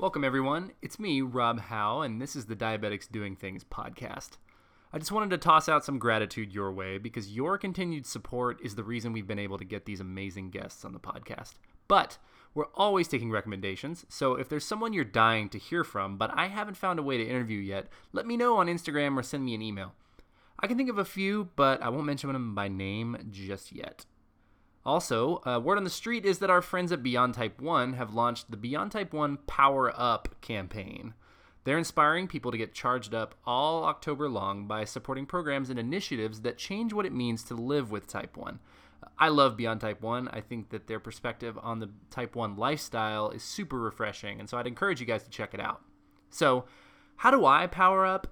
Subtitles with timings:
[0.00, 0.72] Welcome, everyone.
[0.80, 4.38] It's me, Rob Howe, and this is the Diabetics Doing Things podcast.
[4.94, 8.76] I just wanted to toss out some gratitude your way because your continued support is
[8.76, 11.56] the reason we've been able to get these amazing guests on the podcast.
[11.86, 12.16] But
[12.54, 16.46] we're always taking recommendations, so if there's someone you're dying to hear from, but I
[16.46, 19.54] haven't found a way to interview yet, let me know on Instagram or send me
[19.54, 19.92] an email.
[20.58, 24.06] I can think of a few, but I won't mention them by name just yet.
[24.84, 28.14] Also, uh, word on the street is that our friends at Beyond Type 1 have
[28.14, 31.14] launched the Beyond Type 1 Power Up campaign.
[31.64, 36.40] They're inspiring people to get charged up all October long by supporting programs and initiatives
[36.40, 38.58] that change what it means to live with Type 1.
[39.18, 40.28] I love Beyond Type 1.
[40.28, 44.56] I think that their perspective on the Type 1 lifestyle is super refreshing, and so
[44.56, 45.82] I'd encourage you guys to check it out.
[46.30, 46.64] So,
[47.16, 48.28] how do I power up?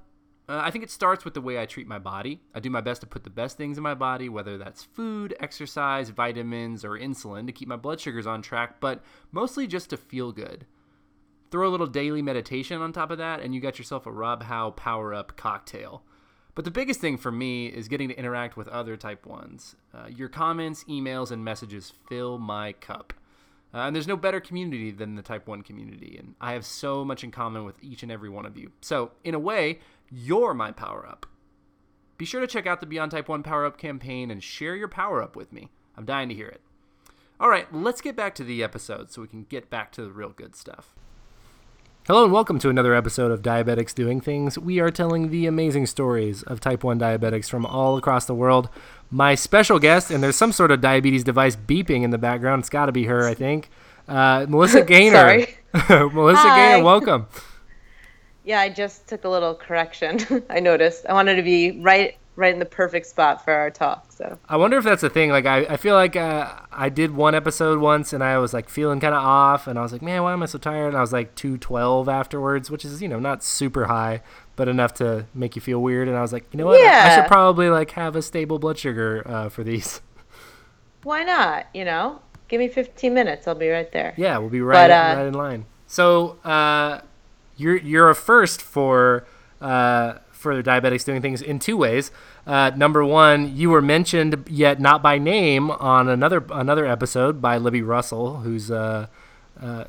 [0.49, 2.41] Uh, I think it starts with the way I treat my body.
[2.55, 5.37] I do my best to put the best things in my body, whether that's food,
[5.41, 9.99] exercise, vitamins, or insulin to keep my blood sugars on track, but mostly just to
[9.99, 10.65] feel good.
[11.51, 14.45] Throw a little daily meditation on top of that, and you got yourself a Rob
[14.45, 16.03] Howe Power Up cocktail.
[16.55, 19.75] But the biggest thing for me is getting to interact with other Type 1s.
[19.95, 23.13] Uh, your comments, emails, and messages fill my cup.
[23.73, 27.05] Uh, and there's no better community than the Type 1 community, and I have so
[27.05, 28.73] much in common with each and every one of you.
[28.81, 29.79] So, in a way,
[30.11, 31.27] you're my power up.
[32.17, 34.89] Be sure to check out the Beyond Type 1 Power Up campaign and share your
[34.89, 35.71] power up with me.
[35.97, 36.61] I'm dying to hear it.
[37.39, 40.11] All right, let's get back to the episode so we can get back to the
[40.11, 40.95] real good stuff.
[42.07, 44.59] Hello and welcome to another episode of Diabetics Doing Things.
[44.59, 48.71] We are telling the amazing stories of type 1 diabetics from all across the world.
[49.11, 52.61] My special guest, and there's some sort of diabetes device beeping in the background.
[52.61, 53.69] It's got to be her, I think.
[54.09, 55.15] Uh, Melissa Gaynor.
[55.15, 55.59] Sorry.
[56.13, 56.73] Melissa Hi.
[56.73, 57.27] Gaynor, welcome.
[58.49, 60.19] Yeah, I just took a little correction.
[60.51, 61.05] I noticed.
[61.07, 64.11] I wanted to be right right in the perfect spot for our talk.
[64.13, 65.31] So I wonder if that's the thing.
[65.31, 68.69] Like, I, I feel like uh, I did one episode once and I was like
[68.71, 70.89] feeling kind of off, and I was like, man, why am I so tired?
[70.89, 74.23] And I was like 212 afterwards, which is, you know, not super high,
[74.57, 76.09] but enough to make you feel weird.
[76.09, 76.81] And I was like, you know what?
[76.81, 80.01] I- I should probably like have a stable blood sugar uh, for these.
[81.03, 81.67] why not?
[81.75, 83.47] You know, give me 15 minutes.
[83.49, 84.15] I'll be right there.
[84.17, 85.67] Yeah, we'll be right, But, uh, right in line.
[85.89, 87.01] So, uh,
[87.59, 89.27] you're you're a first for
[89.61, 92.11] uh, for diabetics doing things in two ways.
[92.47, 97.59] Uh, number one, you were mentioned yet not by name on another another episode by
[97.59, 99.09] Libby Russell, who's uh,
[99.61, 99.85] uh,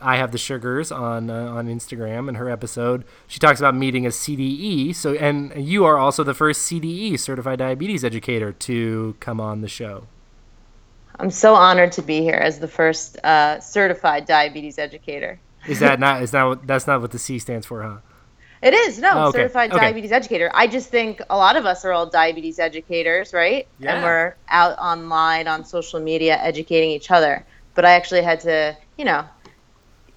[0.00, 2.28] I have the sugars on uh, on Instagram.
[2.28, 4.94] In her episode, she talks about meeting a CDE.
[4.94, 9.68] So, and you are also the first CDE certified diabetes educator to come on the
[9.68, 10.06] show.
[11.18, 15.38] I'm so honored to be here as the first uh, certified diabetes educator.
[15.66, 16.22] Is that not?
[16.22, 17.98] Is that what, that's not what the C stands for, huh?
[18.62, 19.38] It is no Oh, okay.
[19.38, 19.80] certified Okay.
[19.80, 20.50] diabetes educator.
[20.54, 23.68] I just think a lot of us are all diabetes educators, right?
[23.78, 23.94] Yeah.
[23.94, 27.44] And we're out online on social media educating each other.
[27.74, 29.24] But I actually had to, you know.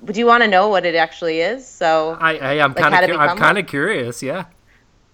[0.06, 1.68] Do you want to know what it actually is?
[1.68, 4.22] So I, I am Like kind of I'm kind of curious.
[4.22, 4.46] Yeah.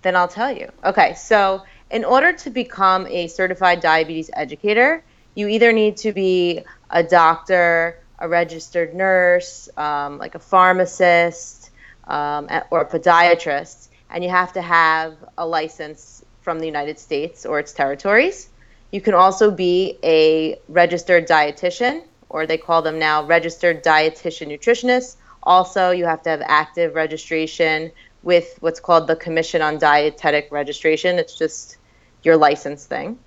[0.01, 0.69] Then I'll tell you.
[0.83, 5.01] Okay, so in order to become a certified diabetes educator,
[5.35, 11.71] you either need to be a doctor, a registered nurse, um, like a pharmacist,
[12.07, 17.45] um, or a podiatrist, and you have to have a license from the United States
[17.45, 18.49] or its territories.
[18.91, 25.17] You can also be a registered dietitian, or they call them now registered dietitian nutritionist.
[25.43, 27.91] Also, you have to have active registration
[28.23, 31.19] with what's called the Commission on Dietetic Registration.
[31.19, 31.75] It's just
[32.23, 33.19] your license thing.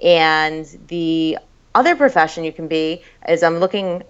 [0.00, 1.38] And the
[1.74, 4.04] other profession you can be is I'm looking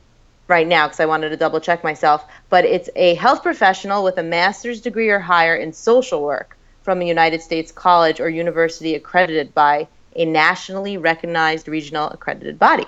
[0.48, 4.18] right now because I wanted to double check myself, but it's a health professional with
[4.18, 8.94] a master's degree or higher in social work from a United States college or university
[8.94, 12.86] accredited by a nationally recognized regional accredited body.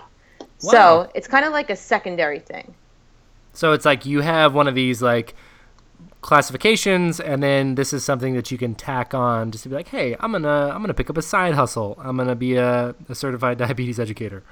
[0.63, 0.71] Wow.
[0.71, 2.75] So it's kind of like a secondary thing.
[3.53, 5.35] So it's like you have one of these like
[6.21, 9.89] classifications, and then this is something that you can tack on just to be like,
[9.89, 11.97] hey, I'm gonna I'm gonna pick up a side hustle.
[12.03, 14.43] I'm gonna be a, a certified diabetes educator.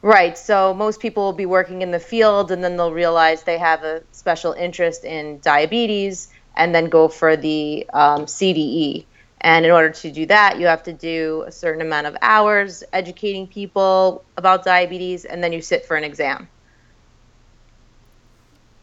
[0.00, 0.38] Right.
[0.38, 3.82] So most people will be working in the field and then they'll realize they have
[3.82, 9.06] a special interest in diabetes and then go for the um, CDE.
[9.40, 12.84] And in order to do that, you have to do a certain amount of hours
[12.92, 16.48] educating people about diabetes and then you sit for an exam.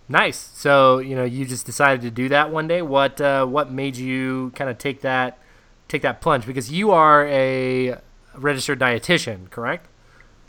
[0.08, 0.38] Nice.
[0.54, 2.82] So you know you just decided to do that one day.
[2.82, 5.40] What uh, what made you kind of take that
[5.88, 6.46] take that plunge?
[6.46, 7.98] Because you are a
[8.36, 9.88] registered dietitian, correct?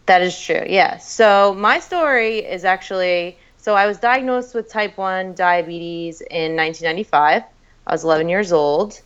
[0.06, 0.64] That is true.
[0.66, 0.98] Yeah.
[0.98, 7.42] So my story is actually so I was diagnosed with type 1 diabetes in 1995.
[7.88, 9.00] I was 11 years old.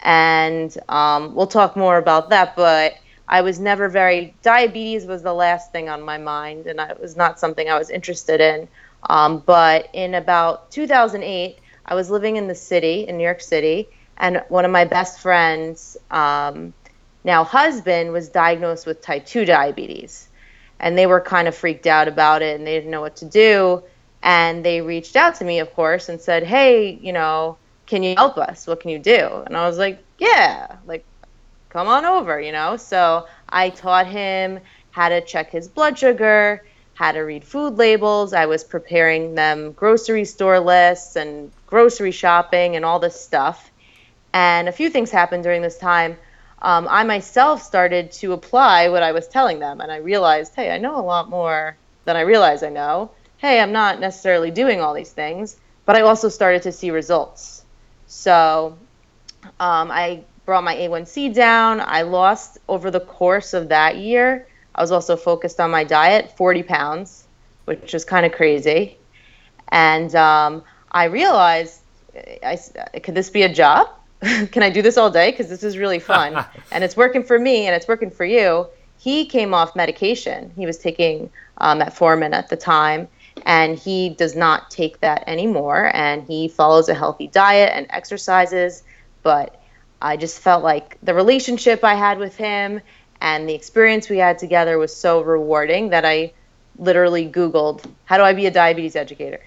[0.00, 2.54] And um, we'll talk more about that.
[2.54, 2.94] But
[3.26, 6.66] I was never very, diabetes was the last thing on my mind.
[6.68, 8.68] And it was not something I was interested in
[9.08, 13.88] Um, but in about 2008, I was living in the city, in New York City,
[14.16, 16.72] and one of my best friends, um,
[17.24, 20.28] now husband, was diagnosed with type 2 diabetes.
[20.80, 23.24] And they were kind of freaked out about it and they didn't know what to
[23.26, 23.82] do.
[24.22, 28.14] And they reached out to me, of course, and said, Hey, you know, can you
[28.16, 28.66] help us?
[28.66, 29.42] What can you do?
[29.46, 31.04] And I was like, Yeah, like,
[31.70, 32.76] come on over, you know?
[32.76, 36.64] So I taught him how to check his blood sugar,
[36.94, 38.32] how to read food labels.
[38.32, 43.70] I was preparing them grocery store lists and grocery shopping and all this stuff.
[44.32, 46.16] And a few things happened during this time.
[46.62, 50.70] Um, I myself started to apply what I was telling them, and I realized, hey,
[50.70, 53.10] I know a lot more than I realize I know.
[53.38, 57.64] Hey, I'm not necessarily doing all these things, but I also started to see results.
[58.06, 58.78] So
[59.60, 61.80] um, I brought my A1C down.
[61.80, 64.46] I lost over the course of that year.
[64.74, 67.24] I was also focused on my diet, 40 pounds,
[67.66, 68.96] which was kind of crazy.
[69.68, 71.80] And um, I realized,
[72.42, 72.56] I,
[73.02, 73.88] could this be a job?
[74.50, 75.30] Can I do this all day?
[75.30, 76.44] Because this is really fun.
[76.70, 78.66] and it's working for me and it's working for you.
[78.98, 80.52] He came off medication.
[80.56, 83.08] He was taking um, metformin at the time
[83.44, 88.82] and he does not take that anymore and he follows a healthy diet and exercises
[89.22, 89.60] but
[90.00, 92.80] i just felt like the relationship i had with him
[93.20, 96.32] and the experience we had together was so rewarding that i
[96.78, 99.40] literally googled how do i be a diabetes educator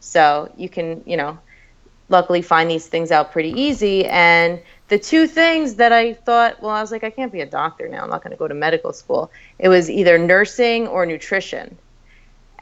[0.00, 1.38] so you can you know
[2.12, 6.70] luckily find these things out pretty easy and the two things that i thought well
[6.70, 8.54] i was like i can't be a doctor now i'm not going to go to
[8.54, 11.76] medical school it was either nursing or nutrition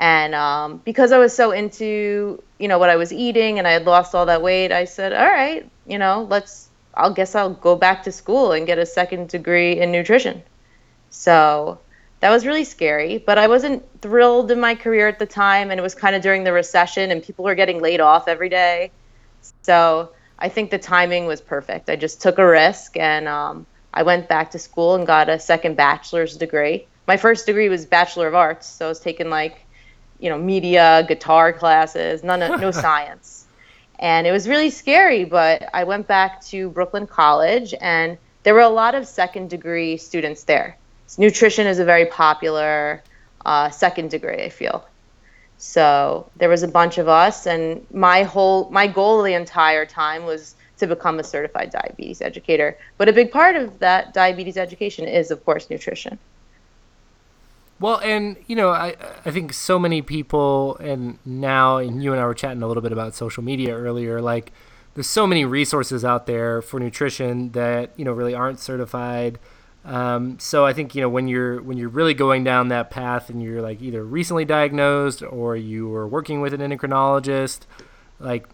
[0.00, 3.73] and um, because I was so into, you know, what I was eating and I
[3.73, 7.53] had lost all that weight, I said, all right, you know, let's, I'll guess I'll
[7.53, 10.43] go back to school and get a second degree in nutrition.
[11.11, 11.81] So
[12.20, 15.70] that was really scary, but I wasn't thrilled in my career at the time.
[15.70, 18.49] And it was kind of during the recession and people were getting laid off every
[18.49, 18.93] day.
[19.62, 21.90] So I think the timing was perfect.
[21.90, 25.38] I just took a risk and um, I went back to school and got a
[25.38, 26.87] second bachelor's degree.
[27.06, 29.66] My first degree was Bachelor of Arts, so I was taking like
[30.20, 33.46] you know, media, guitar classes, none of, no science.
[33.98, 38.60] And it was really scary, but I went back to Brooklyn College and there were
[38.60, 40.76] a lot of second degree students there.
[41.06, 43.02] So nutrition is a very popular
[43.44, 44.86] uh, second degree, I feel.
[45.60, 50.24] So there was a bunch of us, and my whole my goal the entire time
[50.24, 52.78] was to become a certified diabetes educator.
[52.96, 56.18] But a big part of that diabetes education is, of course, nutrition.
[57.78, 58.96] Well, and you know, I
[59.26, 62.82] I think so many people, and now, and you and I were chatting a little
[62.82, 64.22] bit about social media earlier.
[64.22, 64.52] Like,
[64.94, 69.38] there's so many resources out there for nutrition that you know really aren't certified.
[69.85, 73.31] Um, so I think you know when you're when you're really going down that path,
[73.31, 77.61] and you're like either recently diagnosed or you were working with an endocrinologist,
[78.19, 78.47] like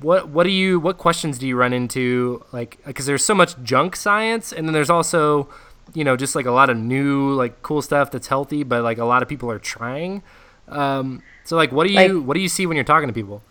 [0.00, 2.44] what what do you what questions do you run into?
[2.52, 5.48] Like, because there's so much junk science, and then there's also
[5.94, 8.98] you know just like a lot of new like cool stuff that's healthy but like
[8.98, 10.22] a lot of people are trying.
[10.68, 13.14] Um, so like what do you like, what do you see when you're talking to
[13.14, 13.42] people?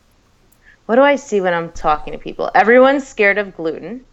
[0.88, 2.52] What do i see when i'm talking to people?
[2.54, 4.04] Everyone's scared of gluten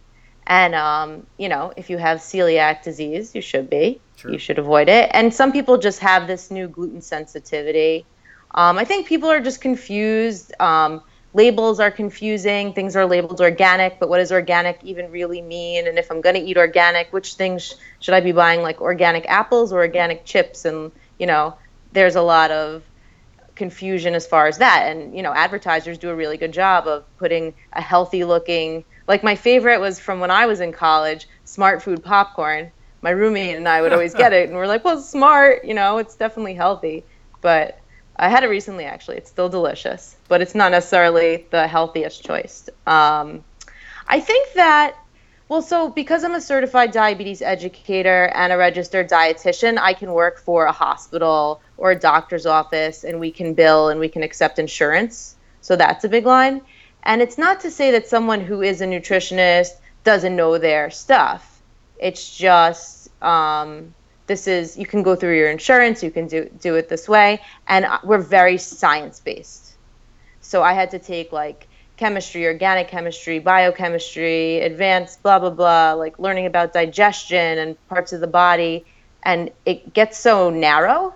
[0.49, 4.31] and um, you know if you have celiac disease you should be sure.
[4.31, 8.05] you should avoid it and some people just have this new gluten sensitivity
[8.51, 11.01] um, i think people are just confused um,
[11.33, 12.73] labels are confusing.
[12.73, 15.87] Things are labeled organic, but what does organic even really mean?
[15.87, 19.25] And if I'm going to eat organic, which things should I be buying, like organic
[19.27, 20.65] apples or organic chips?
[20.65, 21.55] And, you know,
[21.93, 22.83] there's a lot of
[23.55, 24.87] confusion as far as that.
[24.87, 29.23] And, you know, advertisers do a really good job of putting a healthy looking, like
[29.23, 32.71] my favorite was from when I was in college, smart food popcorn.
[33.01, 35.97] My roommate and I would always get it, and we're like, well, smart, you know,
[35.97, 37.03] it's definitely healthy.
[37.41, 37.79] But
[38.15, 39.17] I had it recently, actually.
[39.17, 42.69] It's still delicious, but it's not necessarily the healthiest choice.
[42.85, 43.43] Um,
[44.07, 44.95] I think that,
[45.47, 50.37] well, so because I'm a certified diabetes educator and a registered dietitian, I can work
[50.37, 54.59] for a hospital or a doctor's office and we can bill and we can accept
[54.59, 55.35] insurance.
[55.61, 56.61] So that's a big line.
[57.03, 59.71] And it's not to say that someone who is a nutritionist
[60.03, 61.61] doesn't know their stuff.
[61.99, 63.93] It's just, um,
[64.27, 67.41] this is you can go through your insurance you can do do it this way.
[67.67, 69.69] And we're very science based
[70.41, 76.17] so i had to take like chemistry organic chemistry biochemistry advanced blah blah blah like
[76.17, 78.85] learning about digestion and parts of the body.
[79.23, 81.13] And it gets so narrow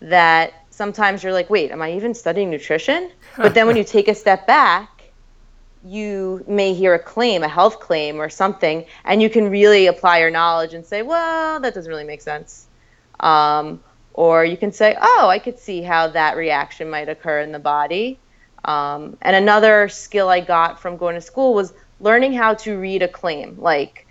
[0.00, 3.10] that sometimes you're like wait am i even studying nutrition?
[3.36, 5.01] But then when you take a step back
[5.84, 10.18] you may hear a claim, a health claim or something, and you can really apply
[10.18, 12.66] your knowledge and say, well, that doesn't really make sense.
[13.20, 13.82] Um,
[14.14, 17.58] or you can say, oh, I could see how that reaction might occur in the
[17.58, 18.18] body.
[18.64, 23.02] Um, and another skill I got from going to school was learning how to read
[23.02, 24.06] a claim, like,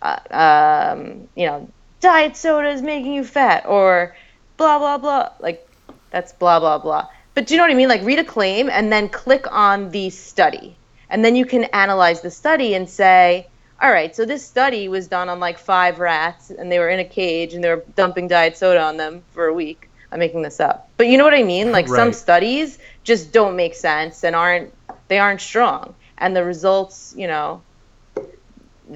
[0.00, 1.68] uh, um, you know,
[2.00, 4.16] diet soda is making you fat, or
[4.56, 5.30] blah, blah, blah.
[5.38, 5.68] Like,
[6.10, 7.08] that's blah, blah, blah.
[7.34, 7.88] But do you know what I mean?
[7.88, 10.76] Like, read a claim and then click on the study.
[11.12, 13.46] And then you can analyze the study and say,
[13.82, 17.00] all right, so this study was done on like five rats and they were in
[17.00, 19.90] a cage and they were dumping diet soda on them for a week.
[20.10, 20.88] I'm making this up.
[20.96, 21.70] But you know what I mean?
[21.70, 21.96] Like right.
[21.96, 24.72] some studies just don't make sense and aren't
[25.08, 25.94] they aren't strong.
[26.16, 27.60] And the results, you know,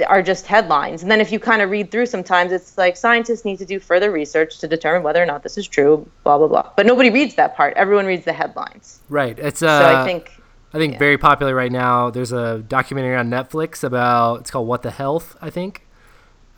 [0.07, 1.03] are just headlines.
[1.03, 3.79] And then if you kind of read through sometimes it's like scientists need to do
[3.79, 6.71] further research to determine whether or not this is true, blah blah blah.
[6.77, 7.75] But nobody reads that part.
[7.77, 9.01] Everyone reads the headlines.
[9.11, 9.39] Right.
[9.39, 10.36] It's uh So I think
[10.77, 10.99] I think yeah.
[10.99, 12.11] very popular right now.
[12.11, 15.87] There's a documentary on Netflix about it's called What the Health, I think.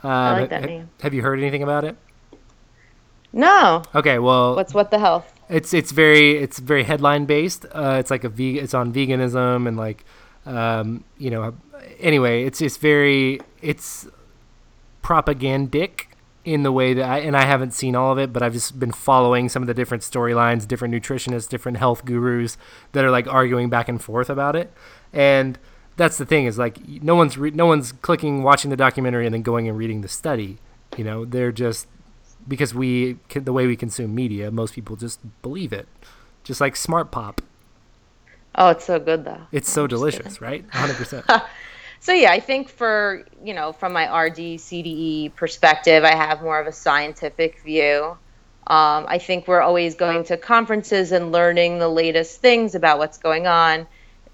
[0.02, 0.90] Um, I like that name.
[1.02, 1.96] Have you heard anything about it?
[3.32, 3.84] No.
[3.94, 5.32] Okay, well, what's What the Health?
[5.48, 7.64] It's it's very it's very headline based.
[7.72, 10.04] Uh, it's like a ve- it's on veganism and like
[10.46, 11.54] um, you know
[12.00, 14.08] anyway, it's it's very it's
[15.00, 16.07] propagandic
[16.52, 18.78] in the way that I, and I haven't seen all of it, but I've just
[18.78, 22.56] been following some of the different storylines, different nutritionists, different health gurus
[22.92, 24.72] that are like arguing back and forth about it.
[25.12, 25.58] And
[25.96, 29.34] that's the thing is like no one's re- no one's clicking watching the documentary and
[29.34, 30.58] then going and reading the study.
[30.96, 31.86] You know, they're just
[32.46, 35.86] because we the way we consume media, most people just believe it.
[36.44, 37.42] Just like Smart Pop.
[38.54, 39.42] Oh, it's so good though.
[39.52, 40.66] It's so delicious, right?
[40.70, 41.44] 100%.
[42.00, 46.60] so yeah, I think for you know from my RD CDE perspective, I have more
[46.60, 48.16] of a scientific view.
[48.66, 53.18] Um, I think we're always going to conferences and learning the latest things about what's
[53.18, 53.86] going on,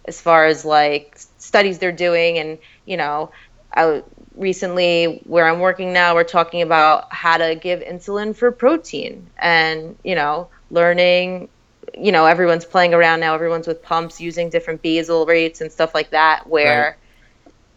[0.06, 3.30] as far as like studies they're doing, and you know,
[3.72, 4.02] I
[4.34, 9.96] recently where I'm working now, we're talking about how to give insulin for protein, and
[10.04, 11.48] you know, learning
[11.96, 15.94] you know everyone's playing around now everyone's with pumps using different basal rates and stuff
[15.94, 16.96] like that where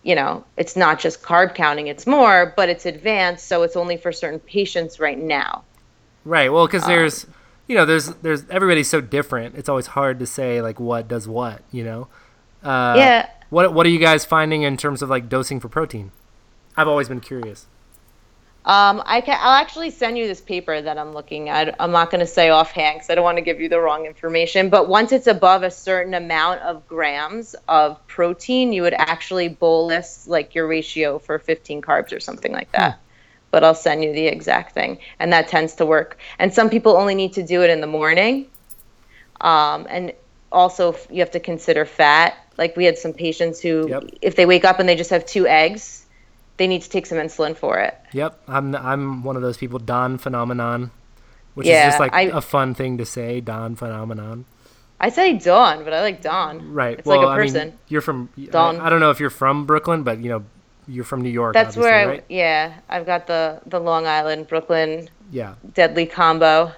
[0.08, 3.98] you know, it's not just carb counting, it's more, but it's advanced, so it's only
[3.98, 5.66] for certain patients right now.
[6.24, 6.50] Right.
[6.50, 7.28] Well, because um, there's,
[7.68, 9.56] you know, there's there's everybody's so different.
[9.56, 12.08] It's always hard to say like what does what, you know.
[12.64, 13.30] Uh, yeah.
[13.50, 16.12] What What are you guys finding in terms of like dosing for protein?
[16.78, 17.66] I've always been curious.
[18.68, 19.38] Um, I can.
[19.40, 21.74] I'll actually send you this paper that I'm looking at.
[21.80, 24.06] I'm not going to say offhand because I don't want to give you the wrong
[24.06, 24.70] information.
[24.70, 30.28] But once it's above a certain amount of grams of protein, you would actually bolus
[30.28, 32.96] like your ratio for 15 carbs or something like that.
[32.96, 33.00] Hmm.
[33.52, 36.18] But I'll send you the exact thing, and that tends to work.
[36.38, 38.48] And some people only need to do it in the morning.
[39.40, 40.12] Um, and
[40.52, 42.36] also, you have to consider fat.
[42.58, 44.04] Like we had some patients who, yep.
[44.22, 46.04] if they wake up and they just have two eggs
[46.58, 47.98] they need to take some insulin for it.
[48.14, 49.80] Yep, I'm I'm one of those people.
[49.80, 50.92] Dawn phenomenon,
[51.54, 53.42] which yeah, is just like I, a fun thing to say.
[53.42, 54.46] Dawn phenomenon.
[55.00, 56.74] I say Dawn, but I like Dawn.
[56.74, 56.98] Right.
[56.98, 57.62] It's well, like a person.
[57.62, 58.80] I mean, you're from Dawn.
[58.80, 60.44] I, I, don't know if you're from Brooklyn, but you know,
[60.88, 61.54] you're from New York.
[61.54, 62.06] That's where I.
[62.06, 62.26] Right?
[62.30, 65.10] Yeah, I've got the the Long Island Brooklyn.
[65.32, 65.56] Yeah.
[65.74, 66.72] Deadly combo.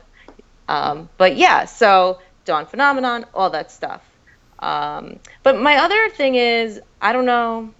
[0.67, 4.01] Um, but yeah, so Dawn phenomenon, all that stuff.
[4.59, 7.73] Um, but my other thing is, I don't know.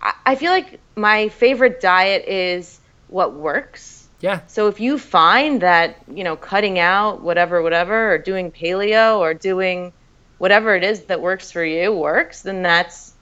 [0.00, 4.08] I, feel like my favorite diet is what works.
[4.20, 4.40] Yeah.
[4.46, 9.34] So if you find that, you know, cutting out whatever, whatever, or doing paleo or
[9.34, 9.92] doing
[10.38, 13.12] whatever it is that works for you works, then that's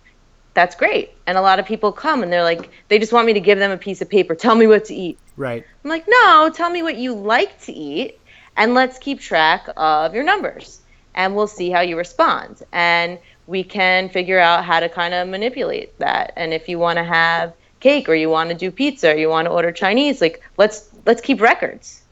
[0.55, 1.13] that's great.
[1.27, 3.59] And a lot of people come and they're like, they just want me to give
[3.59, 4.35] them a piece of paper.
[4.35, 5.19] Tell me what to eat.
[5.37, 5.65] Right.
[5.83, 8.21] I'm like, no, tell me what you like to eat
[8.57, 10.81] and let's keep track of your numbers
[11.15, 12.63] and we'll see how you respond.
[12.73, 16.33] And we can figure out how to kind of manipulate that.
[16.37, 19.29] And if you want to have cake or you want to do pizza or you
[19.29, 22.03] want to order Chinese, like let's let's keep records.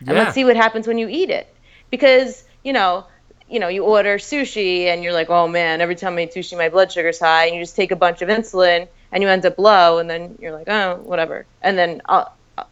[0.00, 1.52] And let's see what happens when you eat it.
[1.90, 3.06] Because, you know,
[3.48, 6.56] you know, you order sushi and you're like, "Oh man, every time I eat sushi
[6.56, 9.46] my blood sugar's high." And you just take a bunch of insulin and you end
[9.46, 12.26] up low and then you're like, "Oh, whatever." And then uh,
[12.58, 12.64] uh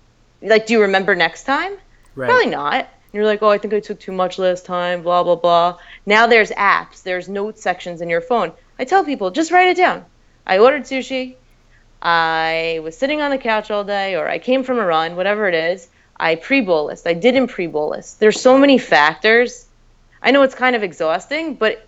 [0.42, 1.76] like do you remember next time?
[2.14, 2.28] Right.
[2.28, 5.36] Probably not you're like, oh, I think I took too much last time, blah, blah,
[5.36, 5.78] blah.
[6.04, 8.52] Now there's apps, there's note sections in your phone.
[8.76, 10.04] I tell people, just write it down.
[10.44, 11.36] I ordered sushi.
[12.02, 15.46] I was sitting on the couch all day, or I came from a run, whatever
[15.46, 15.88] it is.
[16.16, 17.06] I pre bolus.
[17.06, 18.14] I didn't pre bolus.
[18.14, 19.66] There's so many factors.
[20.20, 21.86] I know it's kind of exhausting, but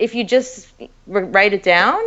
[0.00, 0.72] if you just
[1.06, 2.02] write it down,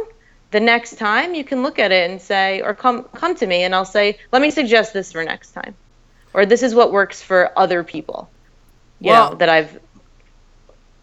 [0.52, 3.64] the next time you can look at it and say, or come come to me
[3.64, 5.74] and I'll say, let me suggest this for next time,
[6.34, 8.30] or this is what works for other people
[9.00, 9.80] you well, know, that I've.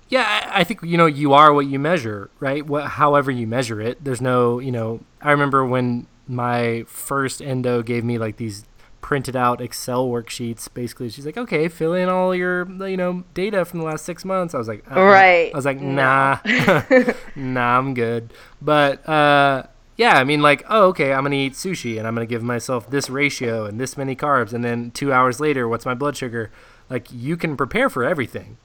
[0.08, 2.64] Yeah, I think you know you are what you measure, right?
[2.64, 5.00] What, however you measure it, there's no, you know.
[5.20, 8.64] I remember when my first endo gave me like these
[9.04, 10.72] printed out Excel worksheets.
[10.72, 14.24] Basically, she's like, "Okay, fill in all your you know data from the last six
[14.24, 15.52] months." I was like, uh, Right.
[15.52, 16.38] I was like, "Nah,
[17.36, 18.32] nah, I'm good."
[18.62, 19.64] But uh,
[19.96, 22.90] yeah, I mean, like, oh, okay, I'm gonna eat sushi and I'm gonna give myself
[22.90, 26.50] this ratio and this many carbs, and then two hours later, what's my blood sugar?
[26.94, 28.56] Like, you can prepare for everything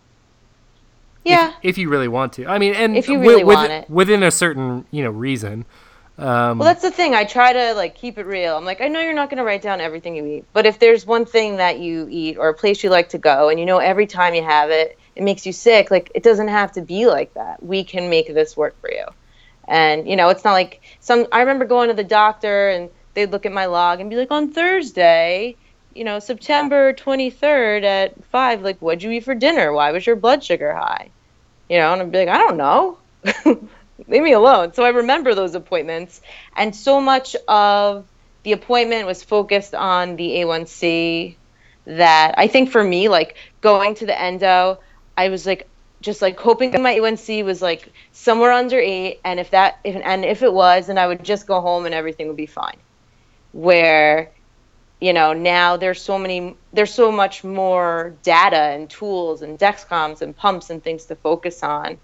[1.25, 1.53] Yeah.
[1.63, 2.45] if you really want to.
[2.45, 3.89] I mean, and If you really with- want it.
[3.89, 5.65] within a certain you know reason.
[6.19, 7.15] Um, Well, that's the thing.
[7.15, 8.55] I try to like keep it real.
[8.55, 10.77] I'm like, I know you're not going to write down everything you eat, but if
[10.77, 13.65] there's one thing that you eat or a place you like to go, and you
[13.65, 15.89] know every time you have it, it makes you sick.
[15.89, 17.63] Like it doesn't have to be like that.
[17.63, 19.05] We can make this work for you.
[19.67, 21.25] And you know, it's not like some.
[21.31, 24.29] I remember going to the doctor and they'd look at my log and be like,
[24.29, 25.55] on Thursday,
[25.93, 29.73] you know, September 23rd at five, like, what'd you eat for dinner?
[29.73, 31.09] Why was your blood sugar high?
[31.69, 32.97] You know, and I'd be like, I don't know.
[34.07, 34.73] Leave me alone.
[34.73, 36.21] So I remember those appointments,
[36.55, 38.05] and so much of
[38.43, 41.35] the appointment was focused on the A1C
[41.85, 44.79] that I think for me, like going to the endo,
[45.17, 45.67] I was like
[46.01, 50.23] just like hoping my A1C was like somewhere under eight, and if that if and
[50.23, 52.77] if it was, then I would just go home and everything would be fine.
[53.51, 54.31] Where
[54.99, 60.21] you know now there's so many there's so much more data and tools and dexcoms
[60.21, 61.97] and pumps and things to focus on.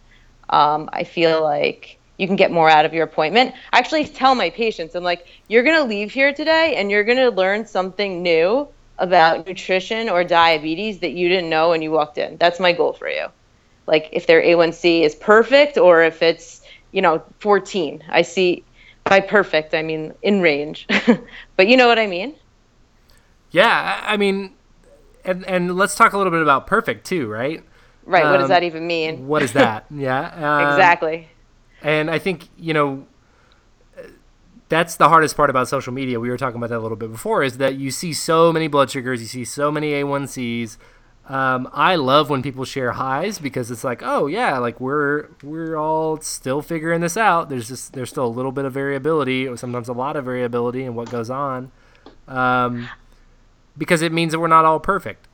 [0.50, 3.54] Um, i feel like you can get more out of your appointment.
[3.74, 7.04] I actually tell my patients i'm like you're going to leave here today and you're
[7.04, 11.92] going to learn something new about nutrition or diabetes that you didn't know when you
[11.92, 12.38] walked in.
[12.38, 13.28] That's my goal for you.
[13.88, 16.62] Like if their a1c is perfect or if it's
[16.92, 18.64] you know 14 i see
[19.04, 20.88] by perfect i mean in range.
[21.58, 22.36] But you know what i mean
[23.56, 24.52] yeah, I mean,
[25.24, 27.64] and and let's talk a little bit about perfect too, right?
[28.06, 28.26] Right.
[28.26, 29.28] what does Um, that even mean?
[29.28, 29.86] What is that?
[29.92, 31.30] yeah, um, exactly.
[31.82, 33.08] And I think you know
[34.68, 36.20] that's the hardest part about social media.
[36.20, 37.44] We were talking about that a little bit before.
[37.44, 40.78] Is that you see so many blood sugars, you see so many A1Cs.
[41.28, 45.76] Um, I love when people share highs because it's like, oh yeah, like we're we're
[45.76, 47.50] all still figuring this out.
[47.50, 50.84] There's just there's still a little bit of variability, or sometimes a lot of variability
[50.84, 51.72] in what goes on,
[52.28, 52.88] um,
[53.78, 55.28] because it means that we're not all perfect.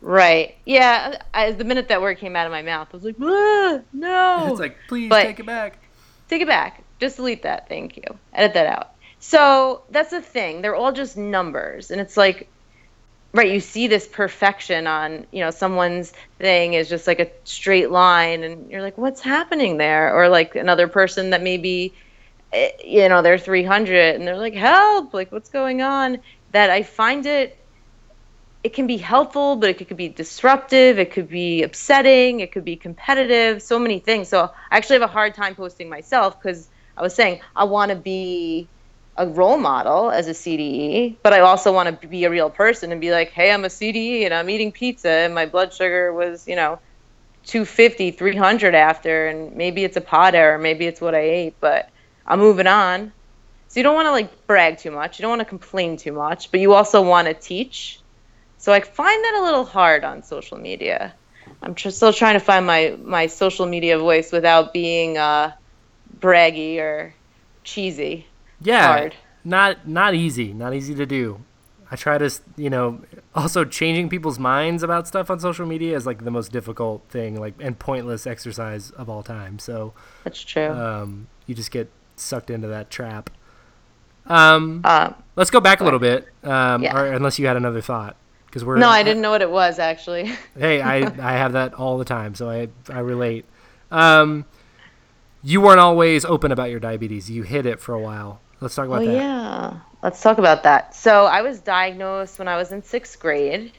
[0.00, 0.56] Right.
[0.66, 1.22] Yeah.
[1.32, 4.48] I, the minute that word came out of my mouth, I was like, "Ah, no.
[4.50, 5.78] It's like, please But- take it back.
[6.28, 6.82] Take it back.
[7.00, 7.68] Just delete that.
[7.68, 8.04] Thank you.
[8.32, 8.92] Edit that out.
[9.18, 10.60] So that's the thing.
[10.62, 11.90] They're all just numbers.
[11.90, 12.48] And it's like,
[13.32, 17.90] right, you see this perfection on, you know, someone's thing is just like a straight
[17.90, 18.42] line.
[18.44, 20.14] And you're like, what's happening there?
[20.14, 21.94] Or like another person that maybe,
[22.52, 26.18] eh, you know, they're 300 and they're like, help, like, what's going on?
[26.52, 27.56] That I find it
[28.64, 30.98] it can be helpful, but it could, be disruptive.
[30.98, 32.40] It could be upsetting.
[32.40, 33.60] It could be competitive.
[33.62, 34.28] So many things.
[34.28, 37.90] So I actually have a hard time posting myself because I was saying I want
[37.90, 38.66] to be
[39.18, 42.90] a role model as a CDE, but I also want to be a real person
[42.90, 46.12] and be like, hey, I'm a CDE and I'm eating pizza and my blood sugar
[46.12, 46.80] was, you know,
[47.44, 51.90] 250, 300 after, and maybe it's a pod error, maybe it's what I ate, but
[52.26, 53.12] I'm moving on.
[53.68, 55.18] So you don't want to like brag too much.
[55.18, 58.00] You don't want to complain too much, but you also want to teach.
[58.64, 61.12] So I find that a little hard on social media.
[61.60, 65.52] I'm tr- still trying to find my my social media voice without being uh,
[66.18, 67.12] braggy or
[67.62, 68.26] cheesy.
[68.62, 69.14] Yeah, hard.
[69.44, 71.44] not not easy, not easy to do.
[71.90, 73.02] I try to, you know,
[73.34, 77.38] also changing people's minds about stuff on social media is like the most difficult thing,
[77.38, 79.58] like and pointless exercise of all time.
[79.58, 79.92] So
[80.24, 80.70] That's true.
[80.70, 83.28] um, you just get sucked into that trap.
[84.24, 86.98] Um, um, let's go back a little bit, um, Yeah.
[86.98, 88.16] or unless you had another thought,
[88.54, 90.26] because we're no, I didn't know what it was actually.
[90.56, 93.46] hey, I, I have that all the time, so I I relate.
[93.90, 94.44] Um,
[95.42, 97.28] you weren't always open about your diabetes.
[97.28, 98.40] You hid it for a while.
[98.60, 99.12] Let's talk about Oh that.
[99.12, 100.94] yeah, let's talk about that.
[100.94, 103.72] So I was diagnosed when I was in sixth grade,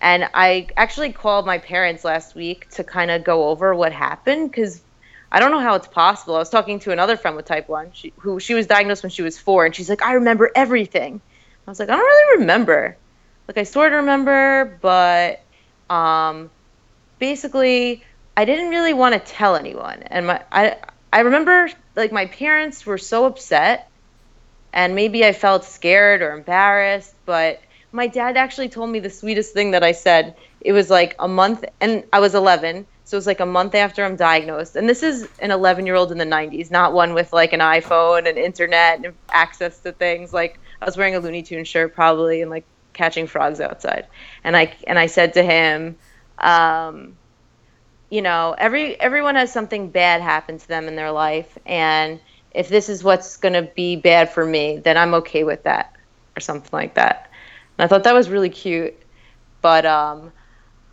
[0.00, 4.50] and I actually called my parents last week to kind of go over what happened
[4.50, 4.82] because
[5.30, 6.34] I don't know how it's possible.
[6.34, 9.10] I was talking to another friend with type one, she, who she was diagnosed when
[9.10, 11.20] she was four, and she's like, "I remember everything."
[11.68, 12.96] I was like, "I don't really remember.
[13.48, 15.40] Like I sort of remember, but
[15.90, 16.50] um,
[17.18, 18.04] basically,
[18.36, 20.76] I didn't really want to tell anyone, and my I
[21.12, 23.88] I remember like my parents were so upset
[24.72, 27.60] and maybe I felt scared or embarrassed, but
[27.92, 30.36] my dad actually told me the sweetest thing that I said.
[30.60, 33.74] It was like a month, and I was 11, so it was like a month
[33.74, 34.76] after I'm diagnosed.
[34.76, 37.60] And this is an 11 year old in the 90s, not one with like an
[37.60, 40.32] iPhone and internet and access to things.
[40.32, 42.64] Like I was wearing a Looney Tunes shirt probably and like
[42.98, 44.06] catching frogs outside.
[44.44, 45.96] And I and I said to him,
[46.38, 47.16] um,
[48.10, 52.68] you know, every everyone has something bad happen to them in their life, and if
[52.68, 55.94] this is what's going to be bad for me, then I'm okay with that,
[56.36, 57.30] or something like that.
[57.78, 58.94] And I thought that was really cute.
[59.62, 60.32] But um,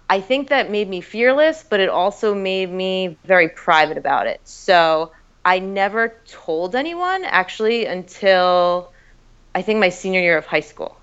[0.10, 4.42] I think that made me fearless, but it also made me very private about it.
[4.44, 5.12] So
[5.44, 8.92] I never told anyone actually until
[9.56, 10.98] I think my senior year of high school.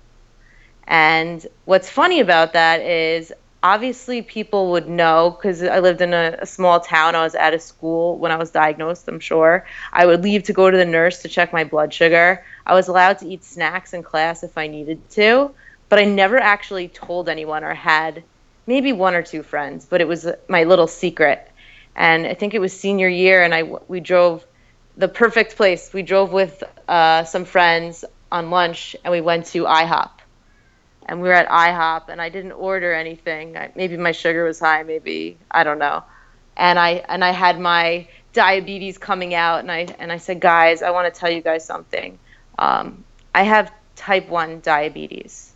[0.87, 3.31] And what's funny about that is
[3.63, 7.15] obviously people would know because I lived in a, a, small town.
[7.15, 9.65] I was at a school when I was diagnosed, I'm sure.
[9.93, 12.43] I would leave to go to the nurse to check my blood sugar.
[12.67, 15.51] I was allowed to eat snacks in class if I needed to,
[15.87, 18.23] but I never actually told anyone or had
[18.67, 21.49] maybe one or two friends, but it was my little secret.
[21.95, 24.45] And I think it was senior year, and I we drove
[24.97, 25.93] the perfect place.
[25.93, 30.09] We drove with uh, some friends on lunch, and we went to IHOP
[31.05, 33.57] and we were at IHOP and I didn't order anything.
[33.75, 36.03] Maybe my sugar was high, maybe I don't know.
[36.55, 40.81] And I and I had my diabetes coming out, and I and I said, guys,
[40.81, 42.19] I want to tell you guys something.
[42.59, 45.51] Um, I have type one diabetes.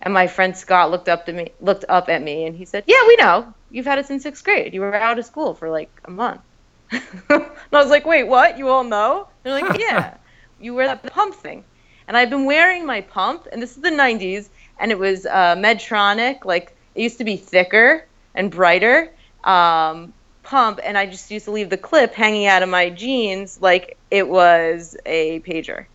[0.00, 2.84] And my friend Scott looked up to me, looked up at me, and he said,
[2.86, 3.54] "Yeah, we know.
[3.70, 4.74] You've had it since sixth grade.
[4.74, 6.40] You were out of school for like a month."
[6.90, 8.58] and I was like, "Wait, what?
[8.58, 10.16] You all know?" They're like, "Yeah,
[10.60, 11.64] you wear that pump thing."
[12.08, 15.56] And I've been wearing my pump, and this is the '90s, and it was uh,
[15.56, 16.44] Medtronic.
[16.44, 19.10] Like it used to be thicker and brighter
[19.44, 23.60] um, pump, and I just used to leave the clip hanging out of my jeans
[23.60, 25.86] like it was a pager.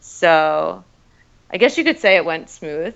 [0.00, 0.84] So
[1.50, 2.94] I guess you could say it went smooth.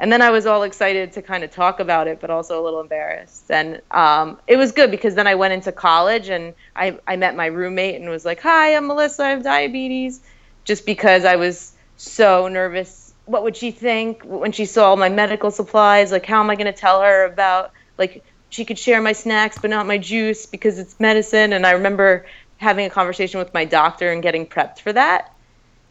[0.00, 2.62] And then I was all excited to kind of talk about it, but also a
[2.62, 3.50] little embarrassed.
[3.50, 7.34] And um, it was good because then I went into college and I, I met
[7.34, 10.20] my roommate and was like, Hi, I'm Melissa, I have diabetes.
[10.64, 15.10] Just because I was so nervous what would she think when she saw all my
[15.10, 16.10] medical supplies?
[16.10, 19.58] Like, how am I going to tell her about, like, she could share my snacks
[19.58, 21.52] but not my juice because it's medicine.
[21.52, 22.24] And I remember
[22.56, 25.30] having a conversation with my doctor and getting prepped for that.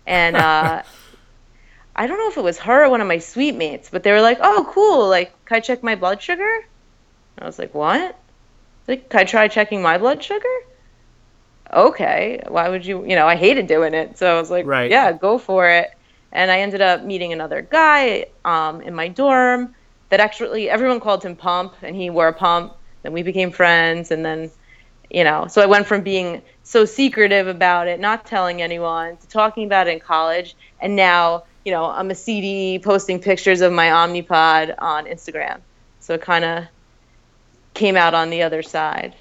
[0.07, 0.81] And uh,
[1.95, 4.11] I don't know if it was her or one of my suite mates, but they
[4.11, 5.07] were like, oh, cool.
[5.07, 6.65] Like, can I check my blood sugar?
[7.35, 8.17] And I was like, what?
[8.87, 10.47] Like, can I try checking my blood sugar?
[11.71, 12.41] Okay.
[12.47, 13.05] Why would you?
[13.05, 14.17] You know, I hated doing it.
[14.17, 14.89] So I was like, right.
[14.89, 15.91] yeah, go for it
[16.31, 19.73] and I ended up meeting another guy um, in my dorm
[20.09, 22.73] that actually everyone called him Pump, and he wore a pump.
[23.03, 24.51] Then we became friends, and then
[25.09, 29.27] you know, so I went from being so secretive about it, not telling anyone, to
[29.27, 33.71] talking about it in college, and now you know I'm a CD posting pictures of
[33.71, 35.59] my Omnipod on Instagram.
[35.99, 36.65] So it kind of
[37.73, 39.15] came out on the other side.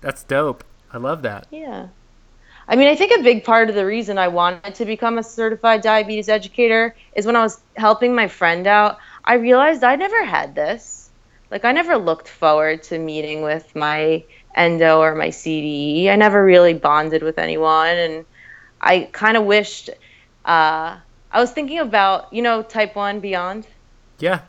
[0.00, 0.64] That's dope.
[0.92, 1.46] I love that.
[1.50, 1.88] Yeah.
[2.68, 5.22] I mean, I think a big part of the reason I wanted to become a
[5.22, 10.24] certified diabetes educator is when I was helping my friend out, I realized I never
[10.24, 11.10] had this.
[11.50, 16.08] Like, I never looked forward to meeting with my endo or my CDE.
[16.08, 17.96] I never really bonded with anyone.
[17.96, 18.24] And
[18.80, 19.90] I kind of wished,
[20.44, 20.98] uh,
[21.32, 23.66] I was thinking about, you know, type 1 beyond?
[24.20, 24.42] Yeah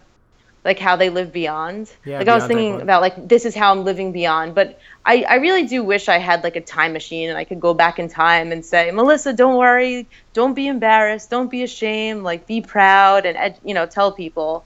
[0.64, 1.92] like how they live beyond.
[2.06, 5.26] Yeah, like I was thinking about like this is how I'm living beyond, but I,
[5.28, 7.98] I really do wish I had like a time machine and I could go back
[7.98, 12.62] in time and say, Melissa, don't worry, don't be embarrassed, don't be ashamed, like be
[12.62, 14.64] proud and ed- you know tell people.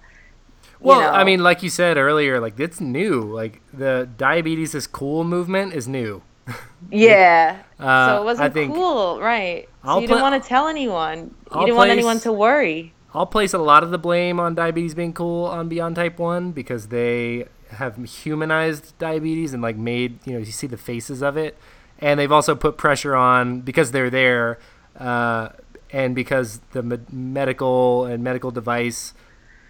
[0.81, 1.09] Well, know.
[1.09, 3.21] I mean, like you said earlier, like it's new.
[3.21, 6.21] Like the diabetes is cool movement is new.
[6.91, 7.63] yeah.
[7.79, 9.69] Uh, so it wasn't cool, right?
[9.85, 11.17] So you didn't want to tell anyone.
[11.19, 12.93] You I'll didn't place, want anyone to worry.
[13.13, 16.51] I'll place a lot of the blame on diabetes being cool on Beyond Type 1
[16.51, 21.37] because they have humanized diabetes and like made, you know, you see the faces of
[21.37, 21.57] it.
[21.99, 24.59] And they've also put pressure on because they're there
[24.97, 25.49] uh,
[25.91, 29.13] and because the me- medical and medical device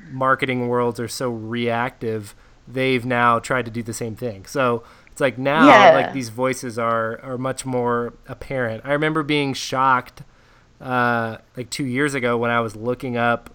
[0.10, 2.36] marketing worlds are so reactive,
[2.68, 4.46] they've now tried to do the same thing.
[4.46, 5.96] So it's like now yeah.
[5.96, 8.82] like these voices are are much more apparent.
[8.86, 10.24] I remember being shocked
[10.82, 13.50] uh, like two years ago when I was looking up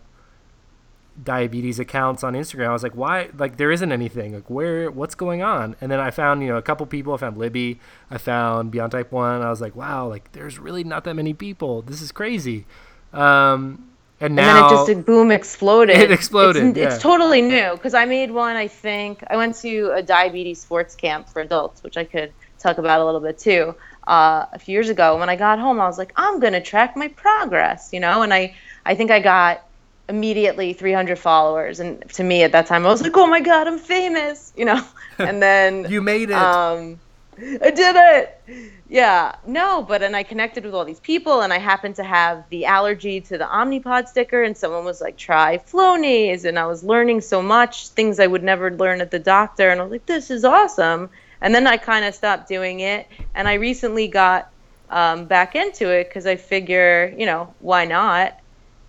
[1.22, 2.68] diabetes accounts on Instagram.
[2.68, 3.30] I was like, why?
[3.36, 4.34] Like, there isn't anything.
[4.34, 4.90] Like, where?
[4.90, 5.76] What's going on?
[5.80, 7.14] And then I found, you know, a couple people.
[7.14, 7.80] I found Libby.
[8.10, 9.42] I found Beyond Type One.
[9.42, 11.82] I was like, wow, like, there's really not that many people.
[11.82, 12.66] This is crazy.
[13.12, 15.96] Um, and now and then it just boom exploded.
[15.96, 16.64] It exploded.
[16.64, 16.94] It's, yeah.
[16.94, 18.54] it's totally new because I made one.
[18.54, 22.76] I think I went to a diabetes sports camp for adults, which I could talk
[22.78, 23.74] about a little bit too
[24.06, 25.18] uh, a few years ago.
[25.18, 28.20] When I got home, I was like, I'm going to track my progress, you know?
[28.22, 29.64] And I, I think I got
[30.10, 31.80] immediately 300 followers.
[31.80, 34.64] And to me at that time, I was like, oh my God, I'm famous, you
[34.64, 34.84] know?
[35.18, 35.86] And then.
[35.90, 36.36] you made it.
[36.36, 36.98] Um,
[37.38, 38.76] I did it.
[38.88, 42.44] Yeah, no, but and I connected with all these people, and I happened to have
[42.48, 46.82] the allergy to the Omnipod sticker, and someone was like, "Try Flonase," and I was
[46.82, 50.06] learning so much things I would never learn at the doctor, and I was like,
[50.06, 53.06] "This is awesome." And then I kind of stopped doing it.
[53.34, 54.50] And I recently got
[54.90, 58.38] um, back into it because I figure, you know, why not?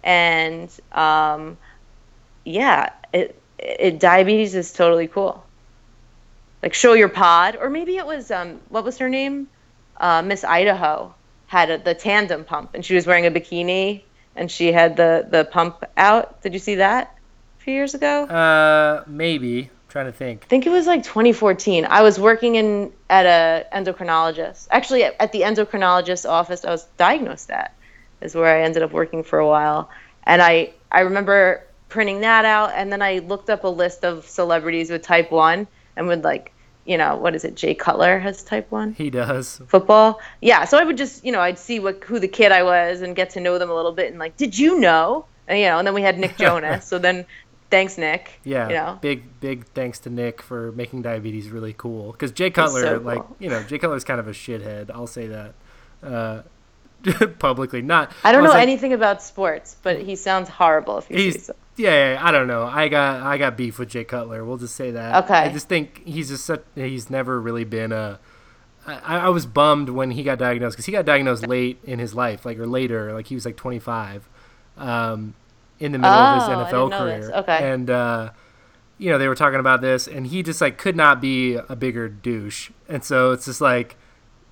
[0.04, 1.58] And um,
[2.44, 5.44] yeah, it, it diabetes is totally cool.
[6.64, 9.48] Like show your pod, or maybe it was um, what was her name?
[9.98, 11.14] Uh, Miss Idaho
[11.48, 14.04] had a, the tandem pump, and she was wearing a bikini,
[14.36, 16.42] and she had the the pump out.
[16.42, 17.18] Did you see that
[17.60, 18.26] a few years ago?
[18.26, 19.64] Uh, maybe.
[19.64, 20.44] I'm trying to think.
[20.44, 21.86] I think it was like 2014.
[21.86, 24.68] I was working in at a endocrinologist.
[24.72, 27.76] Actually, at, at the endocrinologist office, I was diagnosed at.
[28.22, 29.90] Is where I ended up working for a while,
[30.24, 34.28] and I I remember printing that out, and then I looked up a list of
[34.28, 36.54] celebrities with type one, and would like
[36.86, 37.56] you know, what is it?
[37.56, 38.94] Jay Cutler has type one.
[38.94, 40.20] He does football.
[40.42, 43.02] Yeah, so I would just, you know, I'd see what who the kid I was
[43.02, 45.26] and get to know them a little bit and like, did you know?
[45.48, 46.86] And, you know, and then we had Nick Jonas.
[46.86, 47.26] so then,
[47.70, 48.40] thanks Nick.
[48.44, 48.68] Yeah.
[48.68, 52.12] You know, big big thanks to Nick for making diabetes really cool.
[52.12, 53.06] Because Jay Cutler, so cool.
[53.06, 54.90] like, you know, Jay Cutler's kind of a shithead.
[54.92, 55.54] I'll say that.
[56.02, 56.42] Uh,
[57.40, 57.82] publicly.
[57.82, 58.12] Not.
[58.24, 61.56] I don't know like, anything about sports, but he sounds horrible if you he's, so.
[61.78, 62.64] Yeah, yeah, I don't know.
[62.64, 64.44] I got I got beef with Jay Cutler.
[64.44, 65.24] We'll just say that.
[65.26, 65.34] Okay.
[65.34, 68.20] I just think he's just such, he's never really been a.
[68.86, 72.16] I, I was bummed when he got diagnosed because he got diagnosed late in his
[72.16, 74.28] life, like or later, like he was like 25,
[74.78, 75.36] um,
[75.80, 77.32] in the middle oh, of his NFL career.
[77.32, 77.72] Okay.
[77.72, 78.32] And uh,
[78.98, 81.76] you know they were talking about this, and he just like could not be a
[81.76, 83.96] bigger douche, and so it's just like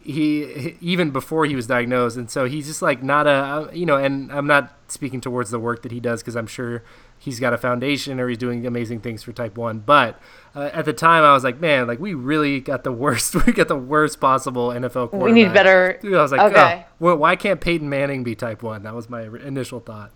[0.02, 3.98] he even before he was diagnosed and so he's just like not a you know
[3.98, 6.84] and i'm not speaking towards the work that he does because i'm sure
[7.18, 10.20] he's got a foundation or he's doing amazing things for type 1 but
[10.56, 13.52] uh, at the time i was like man like we really got the worst we
[13.52, 16.86] got the worst possible nfl we need better Dude, i was like okay.
[16.86, 20.12] oh, well, why can't peyton manning be type 1 that was my initial thought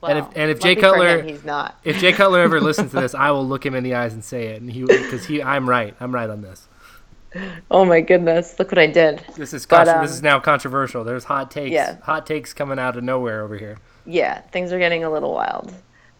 [0.00, 1.80] well, and if and if Jay Cutler, him, he's not.
[1.82, 4.22] if Jay Cutler ever listens to this, I will look him in the eyes and
[4.22, 6.68] say it, and he because he, I'm right, I'm right on this
[7.70, 8.58] oh my goodness!
[8.58, 9.20] Look what I did.
[9.36, 11.04] This is but, um, this is now controversial.
[11.04, 11.72] There's hot takes.
[11.72, 11.96] Yeah.
[12.02, 13.78] hot takes coming out of nowhere over here.
[14.06, 15.72] Yeah, things are getting a little wild.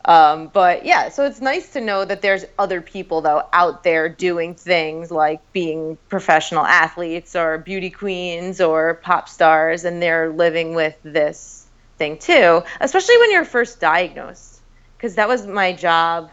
[0.07, 4.09] Um, but yeah, so it's nice to know that there's other people though out there
[4.09, 10.75] doing things like being professional athletes or beauty queens or pop stars, and they're living
[10.75, 12.63] with this thing too.
[12.81, 14.61] Especially when you're first diagnosed,
[14.97, 16.31] because that was my job.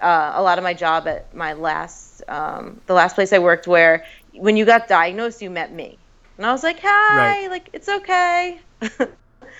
[0.00, 3.66] Uh, a lot of my job at my last um, the last place I worked
[3.66, 5.98] where when you got diagnosed, you met me.
[6.36, 7.50] And I was like, hi, right.
[7.50, 8.58] like, it's okay.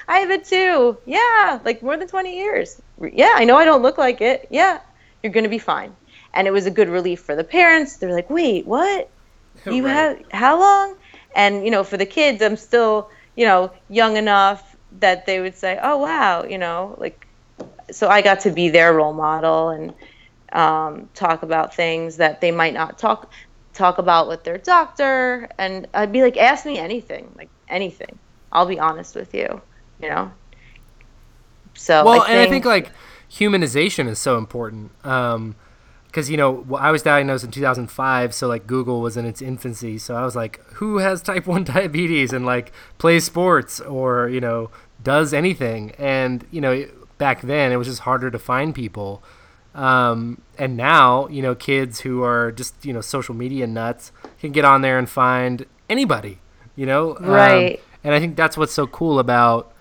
[0.08, 0.98] I have it too.
[1.06, 2.80] Yeah, like more than 20 years.
[3.00, 4.48] Yeah, I know I don't look like it.
[4.50, 4.80] Yeah,
[5.22, 5.94] you're going to be fine.
[6.34, 7.96] And it was a good relief for the parents.
[7.96, 9.10] They're like, wait, what?
[9.66, 9.92] You right.
[9.92, 10.96] have, how long?
[11.36, 15.54] And, you know, for the kids, I'm still, you know, young enough that they would
[15.54, 17.26] say, oh, wow, you know, like,
[17.90, 19.68] so I got to be their role model.
[19.68, 19.94] And,
[20.54, 23.30] um, talk about things that they might not talk
[23.74, 25.48] talk about with their doctor.
[25.58, 28.18] And i'd be like ask me anything like anything.
[28.52, 29.60] I'll be honest with you
[30.00, 30.32] you know?
[31.74, 32.92] So well I and i think like
[33.28, 35.56] humanization is so important um
[36.06, 39.98] because you know i was diagnosed in 2005 so like google was in its infancy.
[39.98, 44.40] So i was like who has type 1 diabetes and like plays sports or you
[44.40, 44.70] know
[45.02, 45.92] does anything?
[45.98, 46.86] And you know
[47.18, 49.22] back then it was just harder to find people
[49.74, 54.52] um, and now, you know, kids who are just, you know, social media nuts can
[54.52, 56.38] get on there and find anybody,
[56.76, 57.16] you know?
[57.16, 57.78] Um, right.
[57.78, 59.72] Um, and I think that's what's so cool about,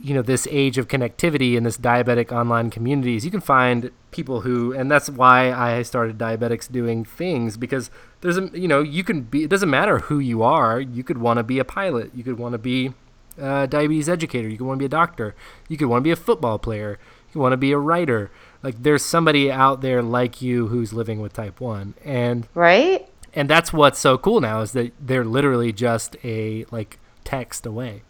[0.00, 3.24] you know, this age of connectivity and this diabetic online communities.
[3.24, 8.38] You can find people who, and that's why I started Diabetics Doing Things because there's
[8.38, 10.80] a, you know, you can be, it doesn't matter who you are.
[10.80, 12.12] You could want to be a pilot.
[12.14, 12.94] You could want to be
[13.36, 14.48] a diabetes educator.
[14.48, 15.34] You could want to be a doctor.
[15.68, 16.98] You could want to be a football player.
[17.34, 18.30] You want to be a writer.
[18.62, 23.08] Like there's somebody out there like you who's living with type 1 and right?
[23.34, 28.02] and that's what's so cool now is that they're literally just a like text away.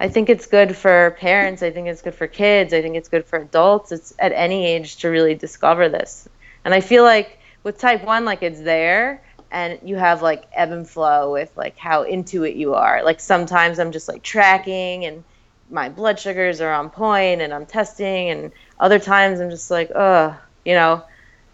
[0.00, 1.62] I think it's good for parents.
[1.62, 2.72] I think it's good for kids.
[2.72, 3.90] I think it's good for adults.
[3.90, 6.28] It's at any age to really discover this.
[6.64, 10.70] And i feel like with type 1 like it's there and you have like ebb
[10.70, 13.02] and flow with like how into it you are.
[13.02, 15.24] Like sometimes i'm just like tracking and
[15.70, 19.90] my blood sugars are on point and i'm testing and other times I'm just like,
[19.94, 21.02] ugh, you know,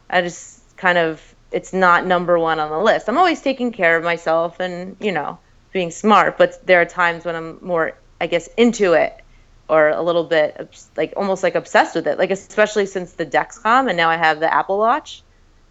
[0.08, 3.08] I just kind of, it's not number one on the list.
[3.08, 5.38] I'm always taking care of myself and, you know,
[5.72, 9.20] being smart, but there are times when I'm more, I guess, into it
[9.68, 12.18] or a little bit like almost like obsessed with it.
[12.18, 15.22] Like, especially since the Dexcom and now I have the Apple Watch.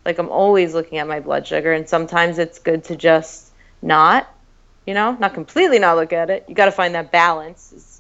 [0.06, 4.28] Like, I'm always looking at my blood sugar, and sometimes it's good to just not,
[4.86, 6.44] you know, not completely not look at it.
[6.50, 7.93] You got to find that balance,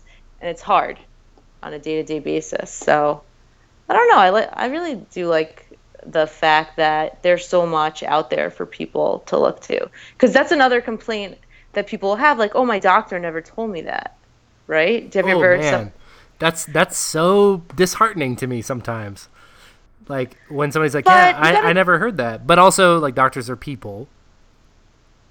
[0.43, 0.99] and it's hard
[1.63, 2.69] on a day to day basis.
[2.69, 3.23] So,
[3.88, 4.17] I don't know.
[4.17, 5.65] I li- I really do like
[6.06, 9.89] the fact that there's so much out there for people to look to.
[10.12, 11.38] Because that's another complaint
[11.71, 14.17] that people have, like, oh, my doctor never told me that,
[14.67, 15.10] right?
[15.10, 15.71] Do you oh, ever man.
[15.71, 15.91] Some-
[16.39, 19.29] That's that's so disheartening to me sometimes.
[20.10, 23.15] Like when somebody's like, But "Yeah, I, gotta- I never heard that," but also like
[23.15, 24.10] doctors are people.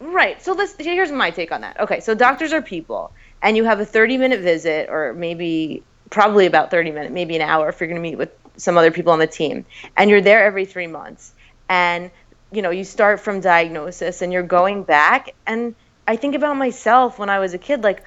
[0.00, 0.42] Right.
[0.42, 1.78] So this here's my take on that.
[1.78, 6.46] Okay, so doctors are people, and you have a 30 minute visit, or maybe probably
[6.46, 9.12] about 30 minutes, maybe an hour if you're going to meet with some other people
[9.12, 11.32] on the team, and you're there every three months,
[11.68, 12.10] and
[12.52, 15.74] you know you start from diagnosis, and you're going back, and
[16.06, 18.04] I think about myself when I was a kid, like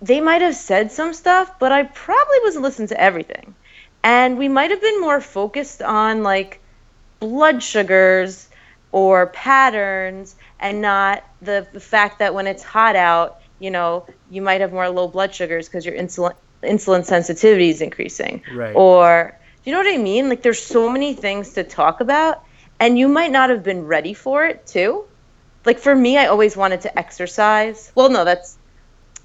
[0.00, 3.54] they might have said some stuff, but I probably wasn't listening to everything,
[4.02, 6.60] and we might have been more focused on like
[7.20, 8.48] blood sugars
[8.92, 14.42] or patterns and not the, the fact that when it's hot out, you know, you
[14.42, 18.42] might have more low blood sugars because your insulin insulin sensitivity is increasing.
[18.52, 18.74] Right.
[18.74, 20.28] Or do you know what I mean?
[20.28, 22.42] Like there's so many things to talk about
[22.80, 25.04] and you might not have been ready for it too.
[25.64, 27.92] Like for me, I always wanted to exercise.
[27.94, 28.56] Well, no, that's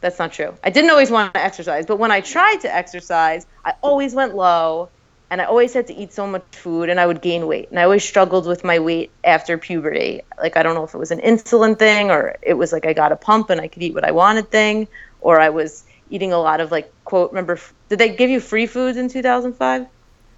[0.02, 0.54] that's not true.
[0.63, 4.36] I didn't always want to exercise, but when I tried to exercise, I always went
[4.36, 4.89] low
[5.34, 7.72] and I always had to eat so much food and I would gain weight.
[7.72, 10.22] And I always struggled with my weight after puberty.
[10.39, 12.93] Like I don't know if it was an insulin thing or it was like I
[12.93, 14.88] got a pump and I could eat what I wanted thing
[15.22, 18.67] or I was eating a lot of like quote remember did they give you free
[18.67, 19.88] foods in 2005?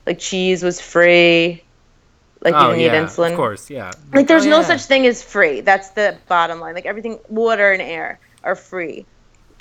[0.05, 1.61] Like cheese was free.
[2.39, 3.31] Like you oh didn't yeah, need insulin.
[3.31, 3.91] of course, yeah.
[4.13, 4.63] Like there's Oh, no yeah.
[4.63, 5.59] such thing as free.
[5.59, 6.73] That's the bottom line.
[6.73, 9.05] Like everything, water and air are free.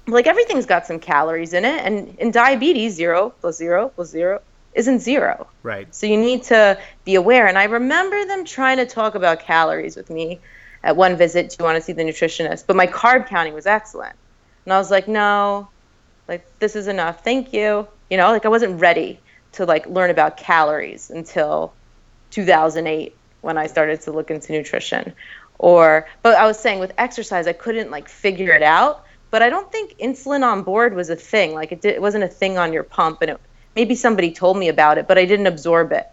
[0.06, 4.40] Like everything's got some calories in it, and in diabetes, zero plus zero plus zero
[4.74, 5.46] isn't zero.
[5.62, 5.92] Right.
[5.94, 7.46] So you need to be aware.
[7.46, 10.40] And I remember them trying to talk about calories with me
[10.82, 11.50] at one visit.
[11.50, 12.66] Do you want to see the nutritionist?
[12.66, 14.16] But my carb counting was excellent,
[14.64, 15.68] and I was like, no,
[16.28, 17.24] like this is enough.
[17.24, 17.88] Thank you.
[18.10, 19.20] You know, like I wasn't ready
[19.52, 21.72] to like learn about calories until
[22.30, 25.12] 2008 when I started to look into nutrition.
[25.58, 29.04] Or, but I was saying with exercise, I couldn't like figure it out.
[29.30, 31.54] But I don't think insulin on board was a thing.
[31.54, 33.40] Like it, did, it wasn't a thing on your pump, and it,
[33.76, 36.06] maybe somebody told me about it, but I didn't absorb it.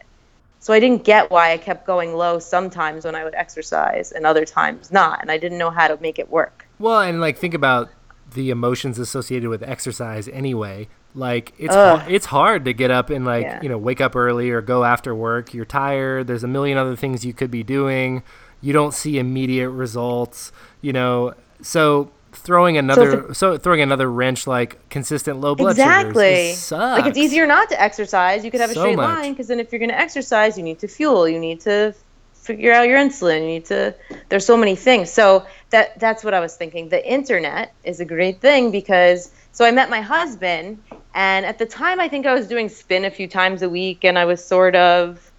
[0.60, 4.26] So I didn't get why I kept going low sometimes when I would exercise and
[4.28, 6.68] other times not, and I didn't know how to make it work.
[6.78, 7.90] Well, and like think about
[8.34, 10.88] the emotions associated with exercise anyway.
[11.16, 12.04] Like it's Ugh.
[12.10, 13.60] it's hard to get up and like Yeah.
[13.62, 15.54] you know wake up early or go after work.
[15.54, 16.28] You're tired.
[16.28, 18.24] There's a million other things you could be doing.
[18.62, 20.52] You don't see immediate results.
[20.82, 26.54] You know, so throwing another so, throwing another wrench like consistent low blood exactly.
[26.54, 28.44] sugars is- Like it's easier not to exercise.
[28.46, 29.18] You could have a So straight much.
[29.24, 31.28] line because then if you're going to exercise, you need to fuel.
[31.28, 31.94] You need to
[32.34, 33.42] figure out your insulin.
[33.42, 33.94] You need to.
[34.30, 35.12] There's so many things.
[35.12, 36.90] So that that's what I was thinking.
[36.90, 40.82] The internet is a great thing because so I met my husband,
[41.14, 44.04] and at the time I think I was doing spin a few times a week,
[44.04, 45.31] and I was sort of.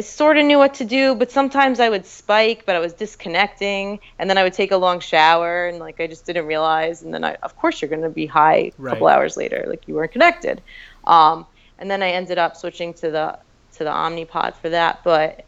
[0.00, 2.94] I sort of knew what to do, but sometimes I would spike, but I was
[2.94, 7.02] disconnecting, and then I would take a long shower, and like I just didn't realize,
[7.02, 9.86] and then I, of course, you're going to be high a couple hours later, like
[9.86, 10.62] you weren't connected.
[11.04, 11.44] Um,
[11.78, 13.38] and then I ended up switching to the
[13.74, 15.44] to the Omnipod for that, but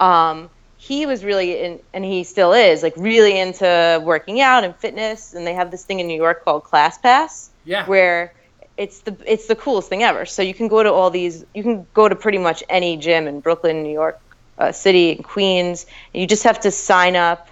[0.00, 4.74] um, he was really in, and he still is like really into working out and
[4.74, 7.86] fitness, and they have this thing in New York called ClassPass yeah.
[7.86, 8.34] where
[8.82, 10.26] it's the it's the coolest thing ever.
[10.26, 13.28] So you can go to all these, you can go to pretty much any gym
[13.28, 14.20] in Brooklyn, New York
[14.58, 15.86] uh, City, and Queens.
[16.12, 17.48] You just have to sign up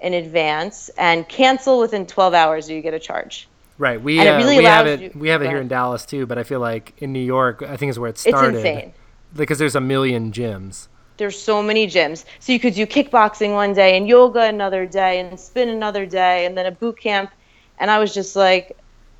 [0.00, 3.46] in advance and cancel within 12 hours, or you get a charge.
[3.76, 4.00] Right.
[4.00, 6.38] We uh, really we have it you- we have it here in Dallas too, but
[6.38, 8.56] I feel like in New York, I think is where it started.
[8.56, 8.92] It's insane.
[9.34, 10.88] Because there's a million gyms.
[11.18, 12.24] There's so many gyms.
[12.38, 16.46] So you could do kickboxing one day and yoga another day and spin another day
[16.46, 17.30] and then a boot camp.
[17.78, 18.76] And I was just like,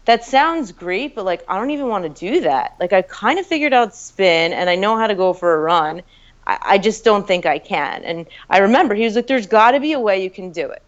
[0.06, 2.76] that sounds great, but like I don't even want to do that.
[2.80, 5.58] Like I kind of figured out spin and I know how to go for a
[5.58, 6.02] run.
[6.46, 8.02] I, I just don't think I can.
[8.04, 10.70] And I remember he was like, "There's got to be a way you can do
[10.70, 10.82] it."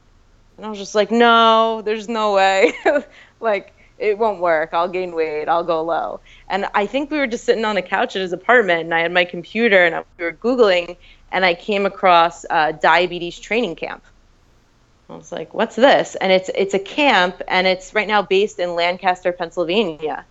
[0.57, 2.72] And I was just like, "No, there's no way.
[3.40, 4.70] like it won't work.
[4.72, 5.48] I'll gain weight.
[5.48, 8.33] I'll go low." And I think we were just sitting on the couch at his
[8.33, 10.96] apartment, and I had my computer, and I, we were googling,
[11.31, 14.05] and I came across uh, diabetes training camp.
[15.12, 18.59] I was like, "What's this?" And it's it's a camp, and it's right now based
[18.59, 20.25] in Lancaster, Pennsylvania,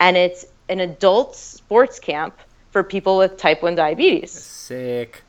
[0.00, 2.38] and it's an adult sports camp
[2.70, 4.32] for people with type one diabetes.
[4.32, 5.22] Sick.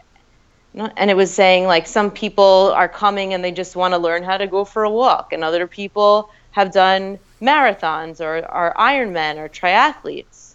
[0.73, 4.23] And it was saying like some people are coming and they just want to learn
[4.23, 9.37] how to go for a walk, and other people have done marathons or are Ironmen
[9.37, 10.53] or triathletes.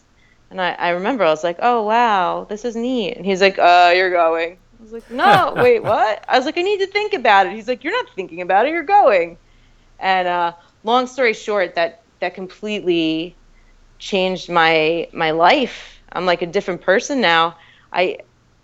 [0.50, 3.16] And I, I remember I was like, oh wow, this is neat.
[3.16, 4.58] And he's like, uh, you're going.
[4.78, 6.24] I was like, no, wait, what?
[6.28, 7.52] I was like, I need to think about it.
[7.52, 9.38] He's like, you're not thinking about it, you're going.
[9.98, 10.52] And uh,
[10.84, 13.36] long story short, that that completely
[13.98, 16.00] changed my my life.
[16.12, 17.56] I'm like a different person now.
[17.92, 18.18] I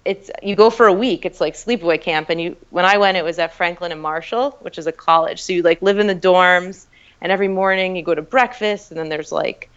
[0.04, 1.24] it's you go for a week.
[1.24, 4.52] It's like sleepaway camp, and you when I went, it was at Franklin and Marshall,
[4.60, 5.42] which is a college.
[5.42, 6.86] So you like live in the dorms,
[7.20, 9.70] and every morning you go to breakfast, and then there's like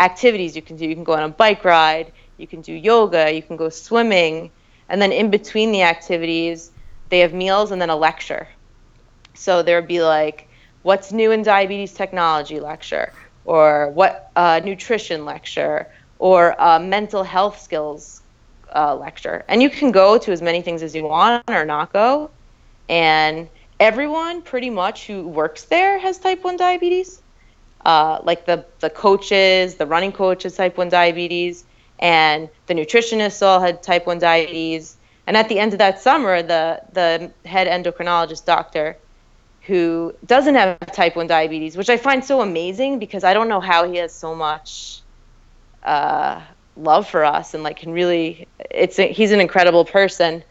[0.00, 0.86] activities you can do.
[0.86, 4.50] You can go on a bike ride, you can do yoga, you can go swimming,
[4.88, 6.70] and then in between the activities,
[7.08, 8.48] they have meals and then a lecture.
[9.34, 10.48] So there would be like,
[10.82, 13.12] what's new in diabetes technology lecture,
[13.44, 18.22] or what uh, nutrition lecture, or mental health skills
[18.74, 19.44] uh, lecture.
[19.48, 22.30] And you can go to as many things as you want or not go.
[22.88, 23.48] And
[23.80, 27.20] everyone pretty much who works there has type 1 diabetes.
[27.84, 31.64] Uh, like the, the coaches, the running coach has type 1 diabetes,
[32.02, 34.96] and the nutritionists all had type 1 diabetes.
[35.28, 38.96] And at the end of that summer, the, the head endocrinologist doctor
[39.62, 43.60] who doesn't have type 1 diabetes, which I find so amazing because I don't know
[43.60, 45.00] how he has so much
[45.84, 46.42] uh,
[46.76, 50.42] love for us and like can really it's a, he's an incredible person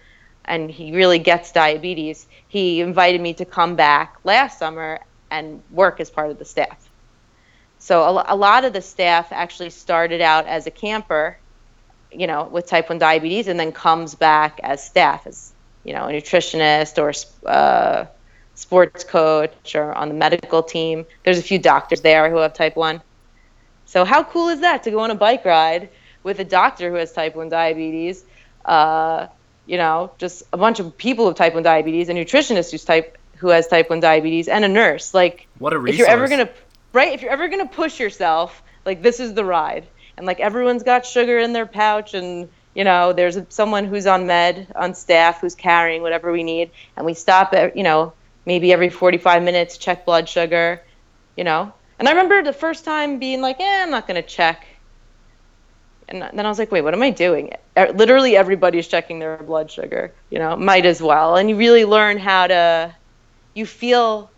[0.45, 4.99] and he really gets diabetes he invited me to come back last summer
[5.31, 6.89] and work as part of the staff
[7.79, 11.37] so a, a lot of the staff actually started out as a camper
[12.11, 15.53] you know with type 1 diabetes and then comes back as staff as
[15.83, 17.11] you know a nutritionist or
[17.49, 18.05] uh,
[18.55, 22.75] sports coach or on the medical team there's a few doctors there who have type
[22.75, 23.01] 1
[23.85, 25.89] so how cool is that to go on a bike ride
[26.23, 28.23] with a doctor who has type 1 diabetes,
[28.65, 29.27] uh,
[29.65, 33.17] you know, just a bunch of people with type 1 diabetes, a nutritionist who's type
[33.37, 35.13] who has type 1 diabetes, and a nurse.
[35.13, 35.93] Like, what a resource.
[35.93, 36.49] if you're ever gonna,
[36.93, 37.13] right?
[37.13, 39.87] If you're ever gonna push yourself, like this is the ride,
[40.17, 44.27] and like everyone's got sugar in their pouch, and you know, there's someone who's on
[44.27, 48.13] med on staff who's carrying whatever we need, and we stop at, you know,
[48.45, 50.81] maybe every 45 minutes, check blood sugar,
[51.35, 51.73] you know.
[51.99, 54.65] And I remember the first time being like, eh, I'm not gonna check
[56.11, 57.53] and then I was like, wait, what am I doing?
[57.75, 61.37] Literally everybody's checking their blood sugar, you know, might as well.
[61.37, 62.95] And you really learn how to,
[63.53, 64.29] you feel,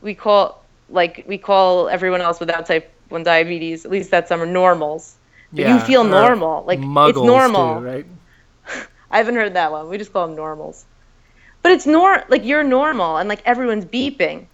[0.00, 4.46] we call, like, we call everyone else without type 1 diabetes, at least that summer,
[4.46, 5.16] normals.
[5.52, 6.64] But yeah, you feel normal.
[6.66, 7.80] Like, it's normal.
[7.80, 8.06] Too, right?
[9.10, 9.88] I haven't heard that one.
[9.88, 10.84] We just call them normals.
[11.62, 14.46] But it's nor like you're normal and like everyone's beeping.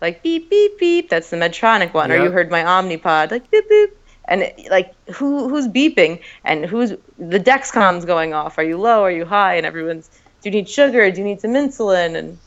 [0.00, 1.08] Like beep beep beep.
[1.08, 2.10] That's the Medtronic one.
[2.10, 2.18] Yep.
[2.18, 6.90] Or you heard my Omnipod like beep beep and like who who's beeping and who's
[7.18, 8.58] the Dexcom's going off.
[8.58, 9.02] Are you low?
[9.04, 9.54] Are you high?
[9.54, 10.10] And everyone's
[10.42, 11.10] do you need sugar?
[11.10, 12.16] Do you need some insulin?
[12.16, 12.38] And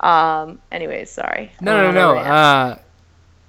[0.00, 1.50] um, anyways, sorry.
[1.60, 2.18] No, no, no.
[2.18, 2.84] Uh, it,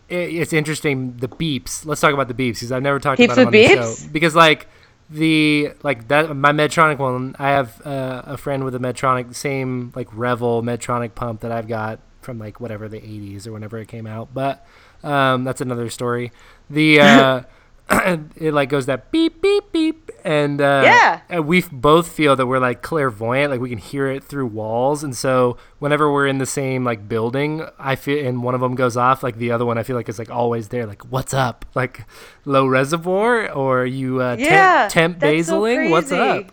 [0.09, 1.85] it's interesting the beeps.
[1.85, 3.67] Let's talk about the beeps because I've never talked about them on beeps?
[3.67, 4.67] the show because like
[5.09, 7.35] the like that my Medtronic one.
[7.39, 11.67] I have uh, a friend with a Medtronic, same like Revel Medtronic pump that I've
[11.67, 14.65] got from like whatever the 80s or whenever it came out, but
[15.03, 16.31] um, that's another story.
[16.69, 17.41] The uh,
[18.35, 22.45] it like goes that beep beep beep, and uh, yeah, and we both feel that
[22.45, 26.37] we're like clairvoyant, like we can hear it through walls, and so whenever we're in
[26.37, 29.65] the same like building, I feel and one of them goes off, like the other
[29.65, 32.05] one, I feel like is like always there, like what's up, like
[32.45, 36.51] low reservoir, or you uh, yeah, temp, temp basaling, so what's up?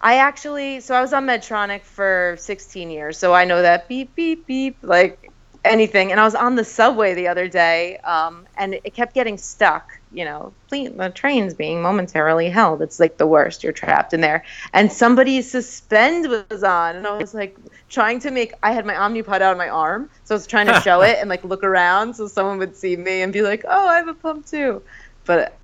[0.00, 4.14] I actually, so I was on Medtronic for 16 years, so I know that beep
[4.14, 5.31] beep beep, like
[5.64, 6.10] anything.
[6.10, 9.98] And I was on the subway the other day, um, and it kept getting stuck.
[10.12, 12.82] You know, the train's being momentarily held.
[12.82, 13.64] It's like the worst.
[13.64, 14.44] You're trapped in there.
[14.72, 17.56] And somebody's suspend was on, and I was like
[17.88, 18.52] trying to make.
[18.62, 21.18] I had my Omnipod out on my arm, so I was trying to show it
[21.20, 24.08] and like look around so someone would see me and be like, "Oh, I have
[24.08, 24.82] a pump too."
[25.24, 25.56] But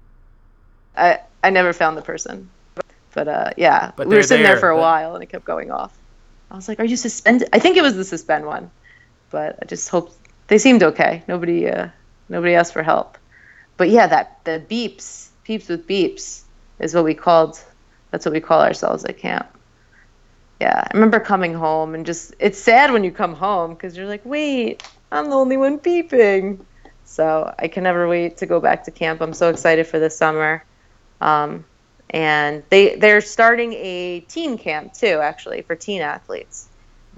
[0.96, 2.48] I I never found the person.
[3.12, 4.80] But uh, yeah, but we were sitting there, there for a but...
[4.80, 5.96] while, and it kept going off.
[6.50, 8.70] I was like, "Are you suspended?" I think it was the suspend one
[9.30, 10.12] but I just hope
[10.48, 11.22] they seemed okay.
[11.28, 11.88] Nobody uh,
[12.28, 13.18] nobody asked for help.
[13.76, 16.42] But yeah, that the beeps, peeps with beeps,
[16.78, 17.60] is what we called.
[18.10, 19.46] That's what we call ourselves at camp.
[20.60, 24.06] Yeah, I remember coming home and just it's sad when you come home because you're
[24.06, 26.64] like, wait, I'm the only one peeping.
[27.04, 29.20] So I can never wait to go back to camp.
[29.20, 30.64] I'm so excited for the summer.
[31.20, 31.64] Um,
[32.10, 36.68] and they they're starting a teen camp too, actually, for teen athletes.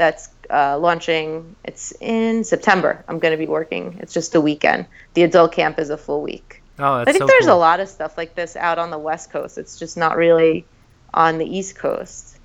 [0.01, 1.57] That's uh, launching.
[1.63, 3.05] It's in September.
[3.07, 3.99] I'm going to be working.
[4.01, 4.87] It's just a weekend.
[5.13, 6.63] The adult camp is a full week.
[6.79, 7.55] Oh, I think so there's cool.
[7.57, 9.59] a lot of stuff like this out on the West Coast.
[9.59, 10.65] It's just not really
[11.13, 12.39] on the East Coast.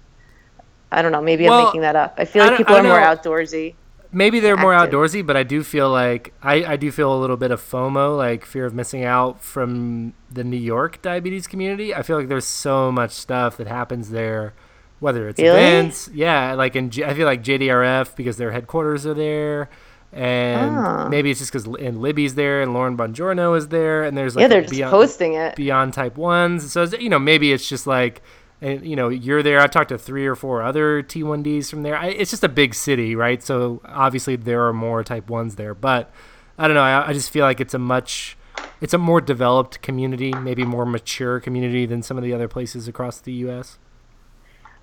[0.91, 1.21] I don't know.
[1.21, 2.15] Maybe well, I'm making that up.
[2.17, 3.75] I feel like I people I are more outdoorsy.
[4.11, 4.99] Maybe they're more active.
[4.99, 8.17] outdoorsy, but I do feel like I, I do feel a little bit of FOMO,
[8.17, 11.95] like fear of missing out from the New York diabetes community.
[11.95, 14.53] I feel like there's so much stuff that happens there
[14.99, 15.57] whether it's really?
[15.57, 19.69] events, yeah, like in I feel like JDRF because their headquarters are there,
[20.13, 21.09] and Oh.
[21.09, 24.43] maybe it's just because and Libby's there and Lauren Bongiorno is there, and there's like
[24.43, 25.55] yeah, they're just beyond, posting it.
[25.55, 26.71] beyond type ones.
[26.71, 28.21] So you know maybe it's just like.
[28.61, 29.59] And you know you're there.
[29.59, 31.97] I talked to three or four other T1Ds from there.
[31.97, 33.43] I, it's just a big city, right?
[33.43, 36.09] So obviously there are more Type ones there, but
[36.57, 36.81] I don't know.
[36.81, 38.37] I, I just feel like it's a much
[38.79, 42.87] it's a more developed community, maybe more mature community than some of the other places
[42.87, 43.77] across the U.S.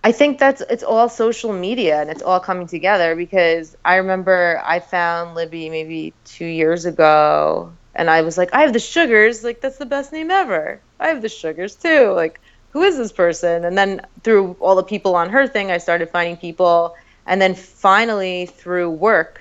[0.04, 4.60] I think that's it's all social media and it's all coming together because I remember
[4.64, 9.44] I found Libby maybe two years ago and I was like, I have the sugars,
[9.44, 10.80] like that's the best name ever.
[10.98, 12.12] I have the sugars too.
[12.12, 12.40] Like,
[12.70, 13.64] who is this person?
[13.64, 16.96] And then through all the people on her thing, I started finding people.
[17.26, 19.40] And then finally through work,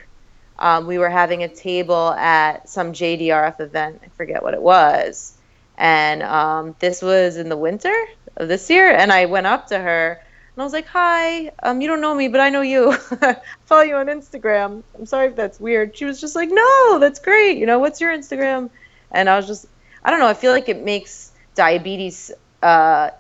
[0.60, 4.02] um, we were having a table at some JDRF event.
[4.04, 5.36] I forget what it was.
[5.78, 7.96] And um, this was in the winter
[8.36, 8.92] of this year.
[8.92, 10.22] And I went up to her
[10.56, 12.94] and I was like, "Hi, um, you don't know me, but I know you.
[13.66, 14.84] follow you on Instagram.
[14.98, 17.58] I'm sorry if that's weird." She was just like, "No, that's great.
[17.58, 18.70] You know, what's your Instagram?"
[19.12, 19.66] And I was just,
[20.04, 20.28] I don't know.
[20.28, 22.32] I feel like it makes diabetes
[22.62, 23.12] uh,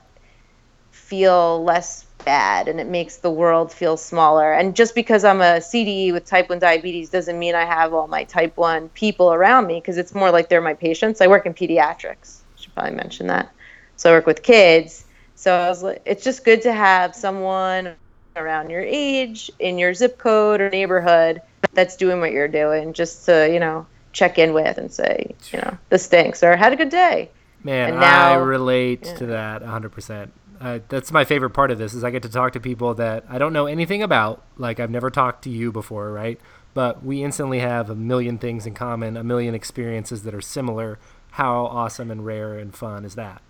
[0.92, 4.54] feel less bad, and it makes the world feel smaller.
[4.54, 8.08] And just because I'm a CDE with type one diabetes doesn't mean I have all
[8.08, 11.22] my type one people around me, because it's more like they're my patients.
[11.22, 12.42] I work in pediatrics.
[12.58, 13.52] I should probably mention that.
[13.96, 15.06] So I work with kids
[15.42, 17.96] so I was like, it's just good to have someone
[18.36, 21.42] around your age, in your zip code or neighborhood
[21.74, 25.58] that's doing what you're doing, just to you know check in with and say, you
[25.58, 27.32] know, this stinks or had a good day.
[27.64, 29.16] Man, now, I relate yeah.
[29.16, 30.30] to that 100%.
[30.60, 33.26] Uh, that's my favorite part of this is I get to talk to people that
[33.28, 34.44] I don't know anything about.
[34.58, 36.40] Like I've never talked to you before, right?
[36.76, 41.00] But we instantly have a million things in common, a million experiences that are similar.
[41.32, 43.42] How awesome and rare and fun is that?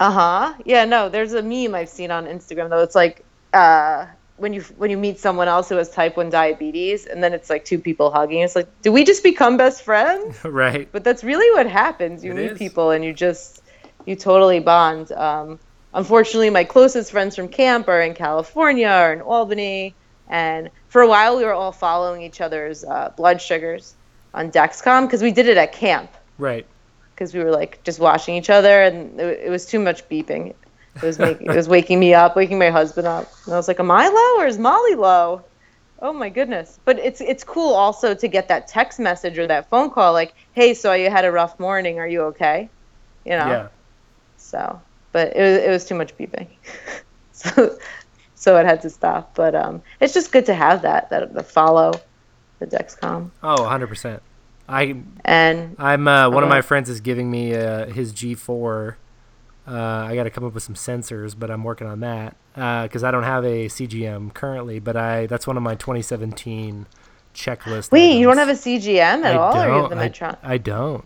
[0.00, 0.54] Uh huh.
[0.64, 0.84] Yeah.
[0.84, 1.08] No.
[1.08, 2.82] There's a meme I've seen on Instagram though.
[2.82, 7.06] It's like uh, when you when you meet someone else who has type one diabetes,
[7.06, 8.40] and then it's like two people hugging.
[8.40, 10.42] It's like, do we just become best friends?
[10.44, 10.88] right.
[10.90, 12.24] But that's really what happens.
[12.24, 12.58] You it meet is.
[12.58, 13.62] people and you just
[14.06, 15.12] you totally bond.
[15.12, 15.58] Um,
[15.92, 19.94] unfortunately, my closest friends from camp are in California or in Albany,
[20.28, 23.94] and for a while we were all following each other's uh, blood sugars
[24.32, 26.10] on Dexcom because we did it at camp.
[26.38, 26.66] Right
[27.18, 30.54] because we were like just watching each other, and it, it was too much beeping.
[30.94, 33.66] It was making, it was waking me up, waking my husband up, and I was
[33.66, 35.42] like, "Am I low or is Molly low?"
[36.00, 36.78] Oh my goodness!
[36.84, 40.32] But it's it's cool also to get that text message or that phone call, like,
[40.52, 41.98] "Hey, so you had a rough morning.
[41.98, 42.68] Are you okay?"
[43.24, 43.46] You know.
[43.46, 43.68] Yeah.
[44.36, 46.46] So, but it was it was too much beeping,
[47.32, 47.76] so
[48.36, 49.34] so it had to stop.
[49.34, 51.92] But um, it's just good to have that that the follow,
[52.60, 53.30] the Dexcom.
[53.42, 54.22] Oh, 100 percent.
[54.68, 58.96] I and I'm uh, one of my friends is giving me uh, his G4.
[59.66, 63.04] Uh, I got to come up with some sensors, but I'm working on that because
[63.04, 64.78] uh, I don't have a CGM currently.
[64.78, 66.86] But I that's one of my 2017
[67.34, 67.90] checklist.
[67.90, 68.20] Wait, items.
[68.20, 70.38] you don't have a CGM at I all, don't, or you have the Medtronic?
[70.42, 71.04] I, I don't.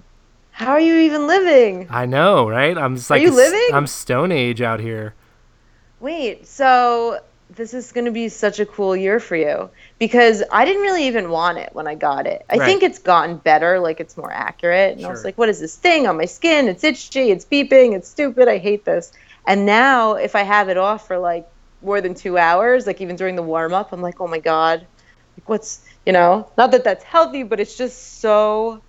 [0.52, 1.86] How are you even living?
[1.88, 2.76] I know, right?
[2.76, 3.68] I'm just like are you living?
[3.72, 5.14] I'm Stone Age out here.
[5.98, 7.20] Wait, so
[7.57, 11.07] this is going to be such a cool year for you because I didn't really
[11.09, 12.42] even want it when I got it.
[12.50, 12.61] I Right.
[12.61, 14.96] think it's gotten better, like it's more accurate.
[14.96, 16.68] And I was like, what is this thing on my skin?
[16.68, 19.12] It's itchy, it's beeping, it's stupid, I hate this.
[19.46, 21.46] And now if I have it off for like
[21.82, 24.80] more than two hours, like even during the warm up, I'm like, oh my God,
[25.36, 28.84] like what's, you know, not that that's healthy, but it's just so,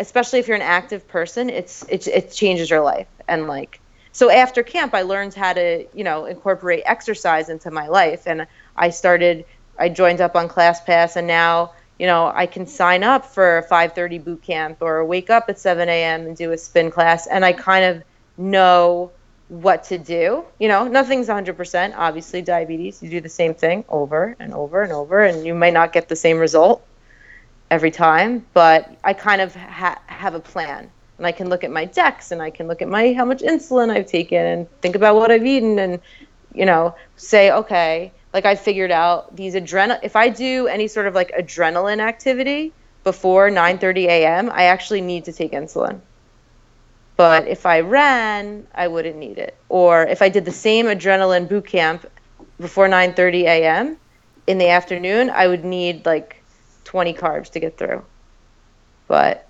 [0.00, 3.08] especially if you're an active person, it's, it, it changes your life.
[3.28, 3.80] And like,
[4.14, 8.22] so after camp i learned how to you know incorporate exercise into my life.
[8.26, 8.46] And
[8.76, 9.44] i started
[9.78, 13.68] i joined up on ClassPass and now you know i can sign up for a
[13.68, 17.26] 5.30 boot camp or wake up at 7 a.m and do a spin class.
[17.26, 18.02] And i kind of
[18.38, 19.10] know
[19.48, 20.44] what to do.
[20.58, 24.92] You know nothing's 100% obviously diabetes you do the same thing over and over and
[24.92, 26.86] over and you might not get the same result
[27.68, 28.46] every time.
[28.54, 32.30] But i kind of ha- have a plan and I can look at my Dex
[32.30, 35.30] and I can look at my how much insulin I've taken and think about what
[35.30, 36.00] I've eaten and
[36.54, 41.06] you know say okay like I figured out these adrenal if I do any sort
[41.06, 42.72] of like adrenaline activity
[43.04, 44.50] before 9:30 a.m.
[44.50, 46.00] I actually need to take insulin.
[47.16, 49.54] But if I ran, I wouldn't need it.
[49.68, 52.06] Or if I did the same adrenaline boot camp
[52.58, 53.96] before 9:30 a.m.
[54.46, 56.42] in the afternoon, I would need like
[56.84, 58.04] 20 carbs to get through.
[59.06, 59.46] But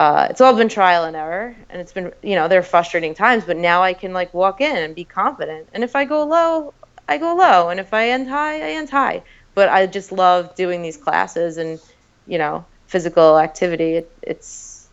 [0.00, 3.12] uh, it's all been trial and error and it's been you know there are frustrating
[3.14, 6.24] times but now i can like walk in and be confident and if i go
[6.24, 6.72] low
[7.06, 9.22] i go low and if i end high i end high
[9.54, 11.78] but i just love doing these classes and
[12.26, 14.88] you know physical activity it, it's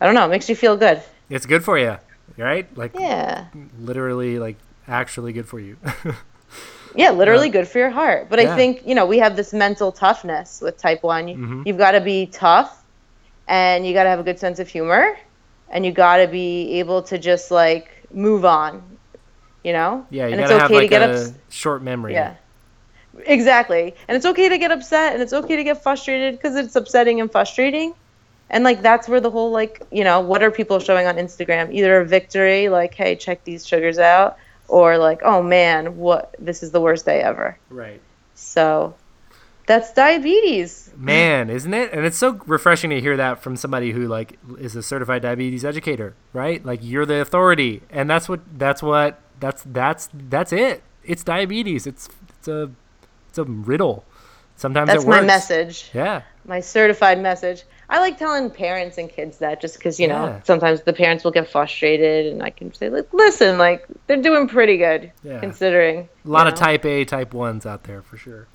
[0.00, 1.96] i don't know it makes you feel good It's good for you,
[2.36, 2.66] right?
[2.76, 3.46] Like yeah
[3.78, 4.56] literally, like
[4.86, 5.76] actually good for you.
[6.94, 8.52] yeah literally good for your heart but yeah.
[8.52, 11.66] i think you know we have this mental toughness with type 1 you, Mhm.
[11.66, 12.79] you've got to be tough
[13.50, 15.18] and you got to have a good sense of humor
[15.70, 18.82] and you got to be able to just like move on
[19.64, 21.82] you know yeah, you and gotta it's have okay like to get a ups- short
[21.82, 22.14] memory.
[22.14, 22.36] yeah
[23.26, 26.76] exactly and it's okay to get upset and it's okay to get frustrated because it's
[26.76, 27.92] upsetting and frustrating
[28.50, 31.72] And like that's where the whole like, you know, what are people showing on Instagram?
[31.72, 36.62] Either a victory, like, hey, check these sugars out, or like, oh man, what this
[36.64, 37.56] is the worst day ever.
[37.68, 38.00] Right.
[38.34, 38.96] So
[39.70, 40.90] that's diabetes.
[40.96, 41.92] Man, isn't it?
[41.92, 45.64] And it's so refreshing to hear that from somebody who like is a certified diabetes
[45.64, 46.64] educator, right?
[46.64, 50.82] Like you're the authority, and that's what that's what that's that's that's it.
[51.04, 51.86] It's diabetes.
[51.86, 52.08] It's
[52.38, 52.70] it's a
[53.28, 54.04] it's a riddle.
[54.56, 55.20] Sometimes That's it works.
[55.22, 55.90] my message.
[55.94, 56.20] Yeah.
[56.44, 57.62] My certified message.
[57.88, 60.40] I like telling parents and kids that just because, you know, Yeah.
[60.42, 64.48] sometimes the parents will get frustrated and I can say, like, listen, like, they're doing
[64.48, 65.40] pretty good Yeah.
[65.40, 66.10] considering.
[66.26, 66.60] A lot of know?
[66.66, 68.48] type A, type ones out there for sure.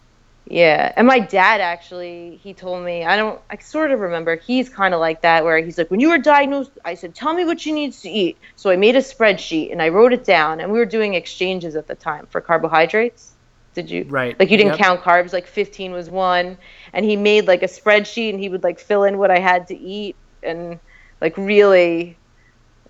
[0.46, 0.94] Yeah.
[0.96, 4.94] And my dad actually, he told me, I don't, I sort of remember, he's kind
[4.94, 7.66] of like that where he's like, when you were diagnosed, I said, tell me what
[7.66, 8.40] you need to eat.
[8.56, 11.76] So I made a spreadsheet and I wrote it down and we were doing exchanges
[11.76, 13.36] at the time for carbohydrates.
[13.74, 14.06] Did you?
[14.08, 14.40] Right.
[14.40, 14.78] Like you didn't Yep.
[14.78, 16.60] count carbs, like 15 was one.
[16.94, 19.68] And he made like a spreadsheet and he would like fill in what I had
[19.68, 20.80] to eat and
[21.22, 22.20] like really.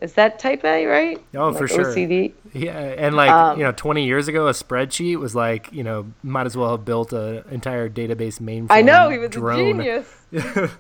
[0.01, 1.23] Is that type A, right?
[1.35, 1.85] Oh, Like for sure.
[1.85, 2.33] OCD.
[2.53, 6.11] Yeah, and like Um, you know, 20 years ago, a spreadsheet was like you know,
[6.21, 8.67] might as well have built an entire database mainframe.
[8.71, 9.59] I know, he was drone.
[9.59, 10.15] a genius.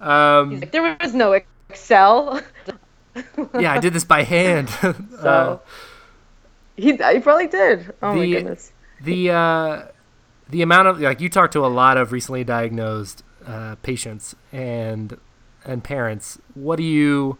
[0.00, 1.32] um, He's like, there was no
[1.70, 2.40] Excel.
[3.58, 4.68] yeah, I did this by hand.
[5.20, 5.58] So Uh,
[6.76, 7.94] he, he probably did.
[8.02, 8.72] Oh my the- goodness.
[9.00, 9.82] the uh,
[10.50, 15.16] the amount of like you talked to a lot of recently diagnosed uh, patients and
[15.64, 16.38] and parents.
[16.54, 17.38] What do you?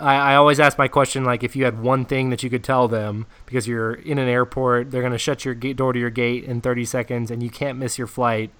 [0.00, 2.64] I, I always ask my question like if you had one thing that you could
[2.64, 6.10] tell them because you're in an airport, they're gonna shut your gate door to your
[6.10, 8.50] gate in 30 seconds and you can't miss your flight.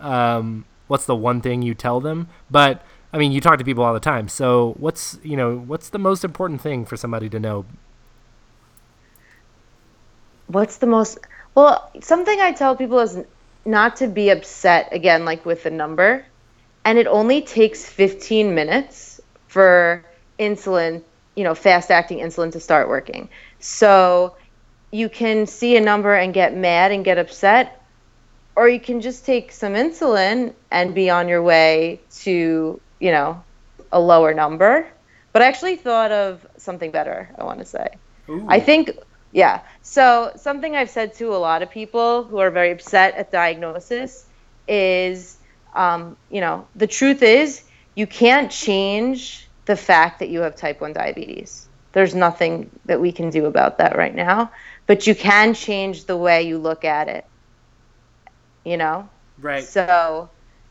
[0.00, 2.28] Um, what's the one thing you tell them?
[2.50, 2.82] But
[3.12, 4.28] I mean, you talk to people all the time.
[4.28, 7.64] So what's you know what's the most important thing for somebody to know?
[10.46, 11.18] What's the most
[11.54, 13.18] well, something I tell people is
[13.64, 16.24] not to be upset again like with the number.
[16.84, 20.04] And it only takes 15 minutes for
[20.38, 21.02] insulin,
[21.34, 23.28] you know, fast acting insulin to start working.
[23.60, 24.36] So
[24.90, 27.82] you can see a number and get mad and get upset
[28.56, 33.42] or you can just take some insulin and be on your way to, you know,
[33.92, 34.88] a lower number.
[35.32, 37.88] But I actually thought of something better, I want to say.
[38.48, 38.90] I think,
[39.32, 39.60] yeah.
[39.82, 44.24] So, something I've said to a lot of people who are very upset at diagnosis
[44.66, 45.36] is,
[45.74, 47.62] um, you know, the truth is
[47.94, 51.68] you can't change the fact that you have type 1 diabetes.
[51.92, 54.50] There's nothing that we can do about that right now,
[54.86, 57.24] but you can change the way you look at it.
[58.64, 59.08] You know?
[59.40, 59.64] Right.
[59.64, 60.28] So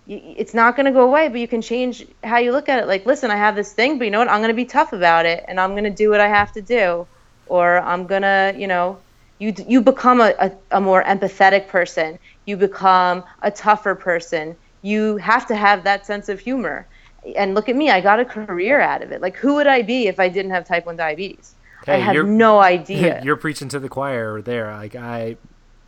[0.08, 2.88] it's not going to go away, but you can change how you look at it.
[2.88, 4.30] Like, listen, I have this thing, but you know what?
[4.30, 6.52] I'm going to be tough about it, and I'm going to do what I have
[6.54, 7.08] to do,
[7.48, 9.00] or I'm going to, you know,
[9.40, 12.20] you you become a, a, a more empathetic person.
[12.46, 14.56] You become a tougher person.
[14.82, 16.88] You have to have that sense of humor.
[17.36, 19.22] And look at me, I got a career out of it.
[19.22, 21.56] Like, who would I be if I didn't have type 1 diabetes?
[21.88, 23.22] I have no idea.
[23.24, 24.72] You're preaching to the choir there.
[24.72, 25.38] Like I,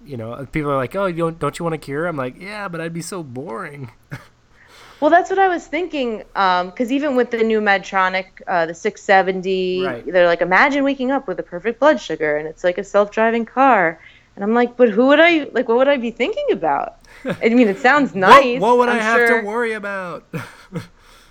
[0.06, 2.40] you know, people are like, "Oh, you don't don't you want a cure?" I'm like,
[2.40, 3.92] "Yeah, but I'd be so boring."
[5.00, 6.24] Well, that's what I was thinking.
[6.34, 10.12] Because even with the new Medtronic, uh, the 670, Right.
[10.12, 13.46] they're like, imagine waking up with a perfect blood sugar, and it's like a self-driving
[13.46, 14.00] car.
[14.36, 15.68] And I'm like, but who would I like?
[15.68, 16.98] What would I be thinking about?
[17.26, 18.60] I mean, it sounds nice.
[18.60, 20.26] What, what would I'm I have sure, to worry about?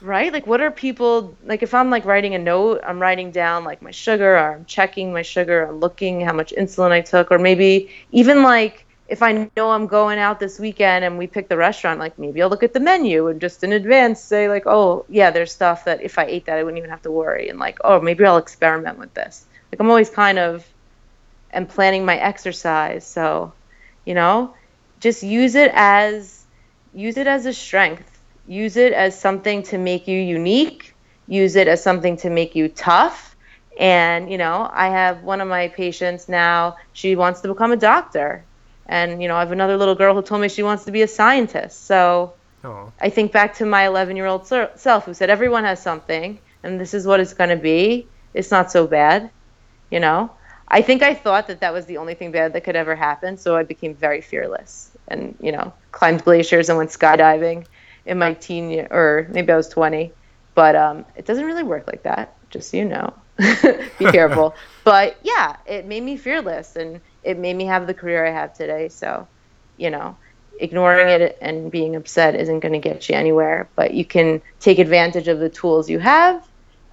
[0.00, 0.32] Right?
[0.32, 1.62] Like, what are people like?
[1.62, 5.12] If I'm like writing a note, I'm writing down like my sugar, or I'm checking
[5.12, 9.48] my sugar, I'm looking how much insulin I took, or maybe even like if I
[9.56, 12.62] know I'm going out this weekend and we pick the restaurant, like maybe I'll look
[12.62, 16.18] at the menu and just in advance say like, oh yeah, there's stuff that if
[16.18, 18.98] I ate that I wouldn't even have to worry, and like, oh maybe I'll experiment
[18.98, 19.46] with this.
[19.72, 20.66] Like I'm always kind of
[21.50, 23.54] and planning my exercise, so
[24.04, 24.54] you know,
[25.00, 26.44] just use it as
[26.92, 28.15] use it as a strength.
[28.46, 30.94] Use it as something to make you unique.
[31.26, 33.36] Use it as something to make you tough.
[33.78, 37.76] And, you know, I have one of my patients now, she wants to become a
[37.76, 38.44] doctor.
[38.86, 41.02] And, you know, I have another little girl who told me she wants to be
[41.02, 41.86] a scientist.
[41.86, 42.34] So
[42.64, 46.38] oh, I think back to my 11 year old self who said, everyone has something,
[46.62, 48.06] and this is what it's going to be.
[48.32, 49.30] It's not so bad,
[49.90, 50.30] you know?
[50.68, 53.36] I think I thought that that was the only thing bad that could ever happen.
[53.36, 57.66] So I became very fearless and, you know, climbed glaciers and went skydiving
[58.06, 60.12] in my teen year, or maybe I was 20.
[60.54, 63.12] But um, it doesn't really work like that, just so you know.
[63.98, 64.54] Be careful.
[64.84, 68.54] but yeah, it made me fearless and it made me have the career I have
[68.54, 68.88] today.
[68.88, 69.28] So,
[69.76, 70.16] you know,
[70.58, 73.68] ignoring it and being upset isn't going to get you anywhere.
[73.76, 76.46] But you can take advantage of the tools you have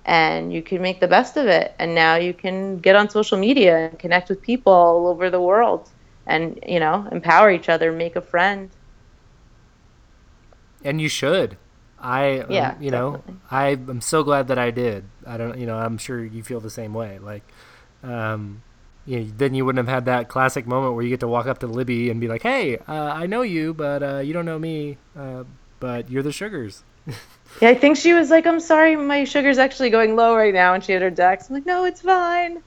[0.06, 1.74] and you can make the best of it.
[1.80, 5.40] And now you can get on social media and connect with people all over the
[5.42, 5.90] world
[6.26, 8.70] and, you know, empower each other, make a friend.
[10.84, 11.58] And you should.
[12.00, 13.36] I, um, Yeah, you know, definitely.
[13.50, 15.06] I am so glad that I did.
[15.26, 17.18] I don't, you know, I'm sure you feel the same way.
[17.20, 17.44] Like,
[18.04, 18.62] um,
[19.06, 21.46] you know, then you wouldn't have had that classic moment where you get to walk
[21.48, 24.46] up to Libby and be like, "Hey, uh, I know you, but uh, you don't
[24.46, 25.44] know me, uh,
[25.80, 26.84] but you're the Sugars."
[27.62, 30.74] Yeah, I think she was like, "I'm sorry, my sugar's actually going low right now,"
[30.74, 31.50] and she had her dex.
[31.50, 32.64] I'm like, "No, it's fine."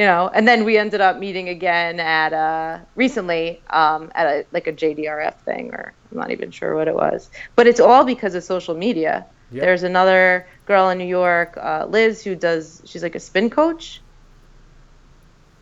[0.00, 4.46] You know, and then we ended up meeting again at uh recently um at a
[4.52, 7.30] like a JDRF thing or I'm not even sure what it was.
[7.56, 9.26] But it's all because of social media.
[9.50, 9.62] Yep.
[9.64, 14.02] There's another girl in New York, uh, Liz, who does she's like a spin coach.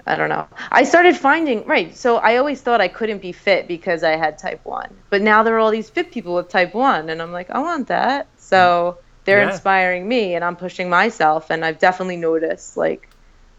[0.07, 0.49] I don't know.
[0.71, 1.97] I started finding right.
[1.97, 5.43] So I always thought I couldn't be fit because I had type one, but now
[5.43, 8.31] there are all these fit people with type one, and I'm like, I want that.
[8.39, 9.49] So they're Yeah.
[9.51, 13.09] inspiring me, and I'm pushing myself, and I've definitely noticed like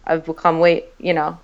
[0.09, 1.39] I've become weight, you know,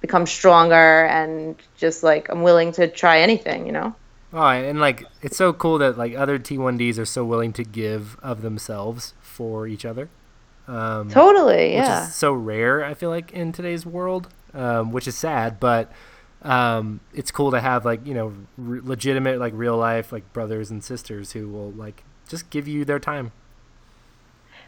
[0.00, 3.94] become stronger, and just like I'm willing to try anything, you know.
[4.32, 8.18] Oh, and like it's so cool that like other T1Ds are so willing to give
[8.20, 10.08] of themselves for each other.
[10.68, 12.06] Um, Totally, which yeah.
[12.06, 12.84] is so rare.
[12.84, 15.90] I feel like in today's world, um, which is sad, but
[16.42, 20.70] um, it's cool to have like you know re- legitimate like real life like brothers
[20.70, 23.32] and sisters who will like just give you their time.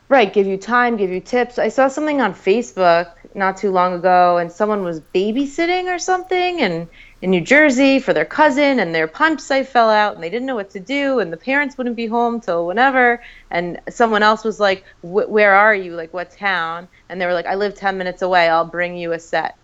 [0.08, 1.58] Right, give you time, give you tips.
[1.58, 6.60] I saw something on Facebook not too long ago, and someone was babysitting or something,
[6.60, 6.86] and
[7.22, 10.46] in New Jersey for their cousin, and their pump site fell out, and they didn't
[10.46, 14.44] know what to do, and the parents wouldn't be home till whenever, and someone else
[14.44, 15.94] was like, "Where are you?
[15.96, 18.48] Like, what town?" And they were like, "I live ten minutes away.
[18.48, 19.56] I'll bring you a set."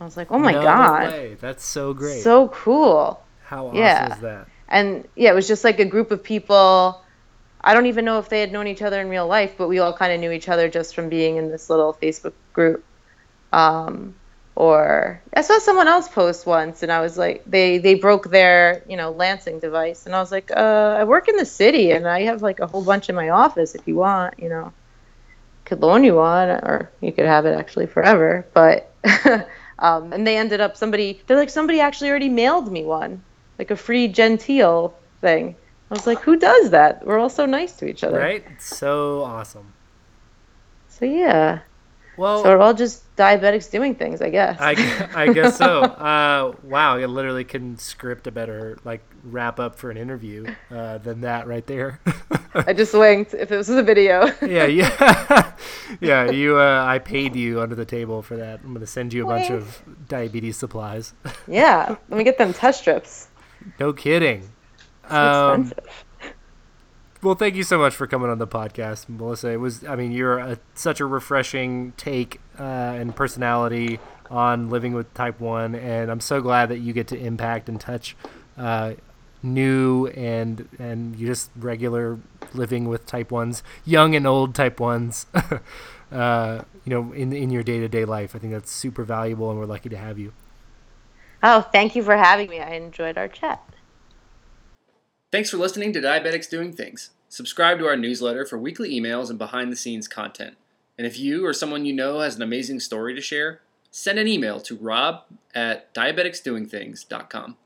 [0.00, 1.36] I was like, "Oh my No god, way.
[1.40, 2.22] that's so great.
[2.22, 4.14] so cool!" How awesome yeah.
[4.14, 4.46] is that?
[4.68, 7.02] and yeah, it was just like a group of people.
[7.66, 9.80] I don't even know if they had known each other in real life, but we
[9.80, 12.84] all kind of knew each other just from being in this little Facebook group.
[13.52, 14.14] Um,
[14.54, 18.84] or I saw someone else post once, and I was like, they they broke their
[18.88, 22.06] you know lancing device, and I was like, uh, I work in the city, and
[22.06, 23.74] I have like a whole bunch in my office.
[23.74, 24.72] If you want, you know,
[25.64, 28.46] could loan you one, or you could have it actually forever.
[28.54, 28.94] But
[29.80, 31.20] um, and they ended up somebody.
[31.26, 33.22] They're like somebody actually already mailed me one,
[33.58, 35.56] like a free genteel thing.
[35.90, 37.06] I was like, who does that?
[37.06, 38.18] We're all so nice to each other.
[38.18, 38.44] Right?
[38.60, 39.72] So awesome.
[40.88, 41.60] So yeah.
[42.16, 44.56] Well, So we're all just diabetics doing things, I guess.
[44.58, 44.70] I,
[45.14, 45.82] I guess so.
[46.06, 50.98] Uh, wow, I literally couldn't script a better like wrap up for an interview uh,
[50.98, 52.00] than that right there.
[52.54, 54.26] I just winked if it was a video.
[54.42, 55.52] yeah, yeah,
[56.00, 56.30] yeah.
[56.30, 58.60] You, uh, I paid you under the table for that.
[58.64, 61.12] I'm gonna send you a bunch of diabetes supplies.
[61.46, 61.96] yeah.
[62.08, 63.28] Let me get them test strips.
[63.78, 64.48] no kidding.
[65.08, 65.72] Um,
[67.22, 69.50] well, thank you so much for coming on the podcast, Melissa.
[69.50, 73.98] It was, I mean, you're a, such a refreshing take uh, and personality
[74.30, 77.80] on living with type 1, and I'm so glad that you get to impact and
[77.80, 78.16] touch
[78.56, 78.94] uh,
[79.42, 82.18] new and and you just regular
[82.52, 85.26] living with type 1s, young and old type 1s.
[86.12, 89.50] Uh, you know, in in your day to day life, I think that's super valuable,
[89.50, 90.32] and we're lucky to have you.
[91.42, 92.60] Oh, thank you for having me.
[92.60, 93.60] I enjoyed our chat.
[95.36, 97.10] Thanks for listening to Diabetics Doing Things.
[97.28, 100.56] Subscribe to our newsletter for weekly emails and behind the scenes content.
[100.96, 103.60] And if you or someone you know has an amazing story to share,
[103.90, 105.24] send an email to rob
[105.54, 107.58] at diabeticsdoingthings.com.